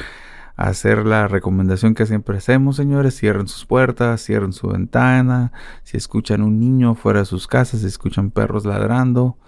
hacer 0.57 1.05
la 1.07 1.29
recomendación 1.29 1.95
que 1.95 2.07
siempre 2.07 2.39
hacemos, 2.39 2.77
señores. 2.77 3.17
Cierren 3.17 3.47
sus 3.47 3.67
puertas, 3.67 4.25
cierren 4.25 4.53
su 4.53 4.69
ventana. 4.69 5.53
Si 5.85 5.97
escuchan 5.97 6.43
un 6.43 6.59
niño 6.59 6.95
fuera 6.95 7.21
de 7.21 7.27
sus 7.27 7.47
casas, 7.47 7.81
si 7.81 7.87
escuchan 7.87 8.31
perros 8.31 8.65
ladrando, 8.65 9.39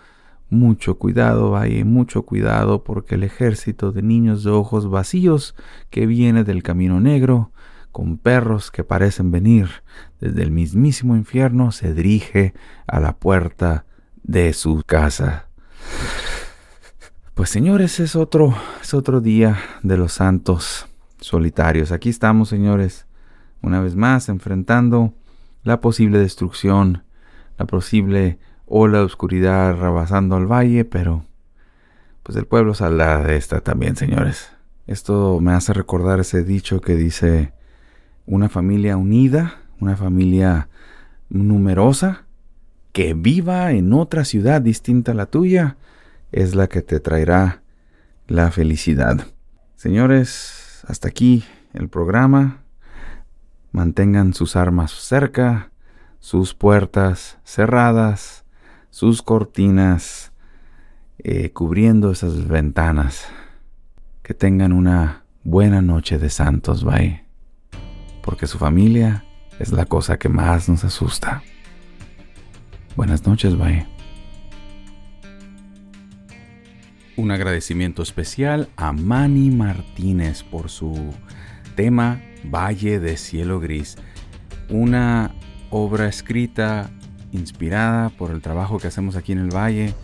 mucho 0.51 0.99
cuidado, 0.99 1.51
vaya, 1.53 1.85
mucho 1.85 2.23
cuidado, 2.23 2.85
porque 2.85 3.17
el 3.17 3.25
ejército 3.25 3.91
de 3.93 4.03
niños 4.03 4.45
de 4.45 4.51
ojos 4.51 4.89
vacíos 4.89 5.55
que 5.91 6.07
viene 6.07 6.45
del 6.45 6.63
camino 6.63 7.01
negro, 7.01 7.53
con 7.91 8.19
perros 8.19 8.71
que 8.71 8.85
parecen 8.85 9.31
venir 9.31 9.69
desde 10.21 10.43
el 10.43 10.51
mismísimo 10.51 11.17
infierno, 11.17 11.73
se 11.73 11.95
dirige 11.95 12.55
a 12.87 13.01
la 13.01 13.17
puerta 13.17 13.87
de 14.23 14.53
su 14.53 14.83
casa. 14.87 15.49
Pues 17.35 17.51
señores, 17.51 17.99
es 17.99 18.15
otro, 18.15 18.55
es 18.83 18.95
otro 18.95 19.21
día 19.21 19.59
de 19.83 19.97
los 19.97 20.13
santos 20.13 20.88
solitarios. 21.21 21.93
Aquí 21.93 22.09
estamos, 22.09 22.49
señores, 22.49 23.07
una 23.63 23.81
vez 23.81 23.97
más 23.97 24.29
enfrentando 24.29 25.15
la 25.65 25.81
posible 25.81 26.19
destrucción, 26.19 27.03
la 27.59 27.67
posible 27.67 28.39
ola 28.67 28.99
de 28.99 29.05
oscuridad 29.05 29.77
rebasando 29.77 30.37
al 30.37 30.47
valle, 30.47 30.85
pero 30.85 31.25
pues 32.23 32.37
el 32.37 32.47
pueblo 32.47 32.75
saldrá 32.75 33.23
de 33.23 33.37
esta 33.37 33.61
también, 33.61 33.97
señores. 33.97 34.51
Esto 34.87 35.41
me 35.41 35.53
hace 35.53 35.73
recordar 35.73 36.21
ese 36.21 36.45
dicho 36.45 36.81
que 36.81 36.95
dice 36.95 37.53
una 38.27 38.49
familia 38.49 38.97
unida, 38.97 39.63
una 39.81 39.97
familia 39.97 40.69
numerosa, 41.29 42.25
que 42.93 43.15
viva 43.15 43.73
en 43.73 43.93
otra 43.93 44.25
ciudad 44.25 44.61
distinta 44.61 45.13
a 45.13 45.15
la 45.15 45.27
tuya, 45.27 45.77
es 46.33 46.55
la 46.55 46.69
que 46.69 46.83
te 46.83 47.01
traerá 47.01 47.63
la 48.27 48.51
felicidad. 48.51 49.27
Señores, 49.77 50.58
hasta 50.87 51.09
aquí 51.09 51.45
el 51.75 51.89
programa. 51.89 52.59
Mantengan 53.73 54.35
sus 54.35 54.57
armas 54.57 54.93
cerca, 54.93 55.71
sus 56.21 56.55
puertas 56.55 57.39
cerradas, 57.45 58.45
sus 58.91 59.23
cortinas 59.23 60.33
eh, 61.19 61.51
cubriendo 61.51 62.11
esas 62.11 62.47
ventanas. 62.49 63.27
Que 64.23 64.35
tengan 64.35 64.73
una 64.73 65.25
buena 65.45 65.81
noche 65.81 66.19
de 66.19 66.31
santos, 66.31 66.85
bye. 66.85 67.25
Porque 68.23 68.47
su 68.47 68.59
familia 68.59 69.25
es 69.59 69.73
la 69.73 69.87
cosa 69.87 70.19
que 70.19 70.29
más 70.29 70.69
nos 70.69 70.85
asusta. 70.85 71.43
Buenas 72.97 73.27
noches, 73.27 73.57
bye. 73.57 73.98
Un 77.19 77.33
agradecimiento 77.33 78.01
especial 78.01 78.69
a 78.77 78.93
Manny 78.93 79.51
Martínez 79.51 80.45
por 80.45 80.71
su 80.71 80.95
tema 81.75 82.23
Valle 82.45 83.01
de 83.01 83.17
Cielo 83.17 83.59
Gris. 83.59 83.97
Una 84.71 85.35
obra 85.71 86.07
escrita, 86.07 86.91
inspirada 87.33 88.11
por 88.11 88.31
el 88.31 88.41
trabajo 88.41 88.79
que 88.79 88.87
hacemos 88.87 89.17
aquí 89.17 89.33
en 89.33 89.41
el 89.41 89.51
Valle. 89.51 89.95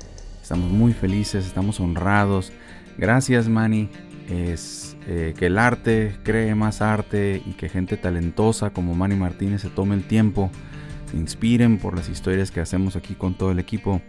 Estamos 0.42 0.72
muy 0.72 0.92
felices, 0.92 1.46
estamos 1.46 1.78
honrados. 1.78 2.52
Gracias 2.98 3.48
Manny. 3.48 3.88
Es 4.28 4.96
eh, 5.06 5.34
que 5.38 5.46
el 5.46 5.58
arte 5.58 6.16
cree 6.24 6.56
más 6.56 6.82
arte 6.82 7.40
y 7.46 7.52
que 7.52 7.68
gente 7.68 7.96
talentosa 7.96 8.70
como 8.70 8.96
Manny 8.96 9.14
Martínez 9.14 9.62
se 9.62 9.70
tome 9.70 9.94
el 9.94 10.02
tiempo 10.02 10.50
inspiren 11.14 11.78
por 11.78 11.96
las 11.96 12.08
historias 12.08 12.50
que 12.50 12.60
hacemos 12.60 12.96
aquí 12.96 13.14
con 13.14 13.34
todo 13.34 13.50
el 13.50 13.58
equipo. 13.58 14.02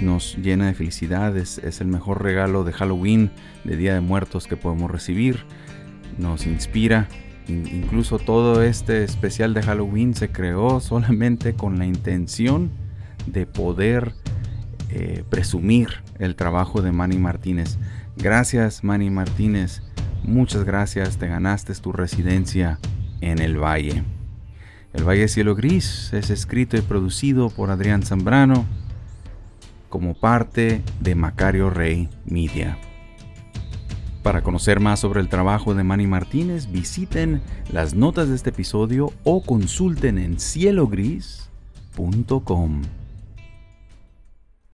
Nos 0.00 0.36
llena 0.36 0.66
de 0.66 0.74
felicidad, 0.74 1.36
es, 1.36 1.58
el 1.80 1.88
mejor 1.88 2.22
regalo 2.22 2.62
de 2.62 2.72
Halloween, 2.72 3.30
de 3.64 3.76
Día 3.76 3.94
de 3.94 4.00
Muertos 4.00 4.46
que 4.46 4.56
podemos 4.56 4.90
recibir. 4.90 5.44
Nos 6.18 6.46
inspira. 6.46 7.08
incluso 7.48 8.18
todo 8.18 8.62
este 8.62 9.02
especial 9.04 9.54
de 9.54 9.62
Halloween 9.62 10.14
se 10.14 10.30
creó 10.30 10.80
solamente 10.80 11.54
con 11.54 11.78
la 11.78 11.86
intención 11.86 12.70
de 13.26 13.46
poder 13.46 14.12
eh, 14.90 15.24
presumir 15.28 15.88
el 16.18 16.36
trabajo 16.36 16.82
de 16.82 16.92
Manny 16.92 17.18
Martínez. 17.18 17.78
Gracias 18.16 18.84
Manny 18.84 19.10
Martínez, 19.10 19.82
muchas 20.22 20.64
gracias, 20.64 21.18
te 21.18 21.28
ganaste 21.28 21.74
tu 21.74 21.92
residencia 21.92 22.78
en 23.20 23.38
el 23.38 23.62
Valle. 23.62 24.02
El 24.92 25.04
Valle 25.04 25.28
Cielo 25.28 25.54
Gris 25.54 26.12
es 26.12 26.30
escrito 26.30 26.76
y 26.76 26.82
producido 26.82 27.50
por 27.50 27.70
Adrián 27.70 28.02
Zambrano 28.02 28.66
como 29.88 30.14
parte 30.14 30.82
de 31.00 31.14
Macario 31.14 31.70
Rey 31.70 32.08
Media. 32.24 32.78
Para 34.22 34.42
conocer 34.42 34.80
más 34.80 35.00
sobre 35.00 35.20
el 35.20 35.28
trabajo 35.28 35.74
de 35.74 35.84
Manny 35.84 36.06
Martínez, 36.06 36.70
visiten 36.70 37.40
las 37.72 37.94
notas 37.94 38.28
de 38.28 38.34
este 38.34 38.50
episodio 38.50 39.10
o 39.24 39.42
consulten 39.42 40.18
en 40.18 40.38
cielogris.com. 40.38 42.82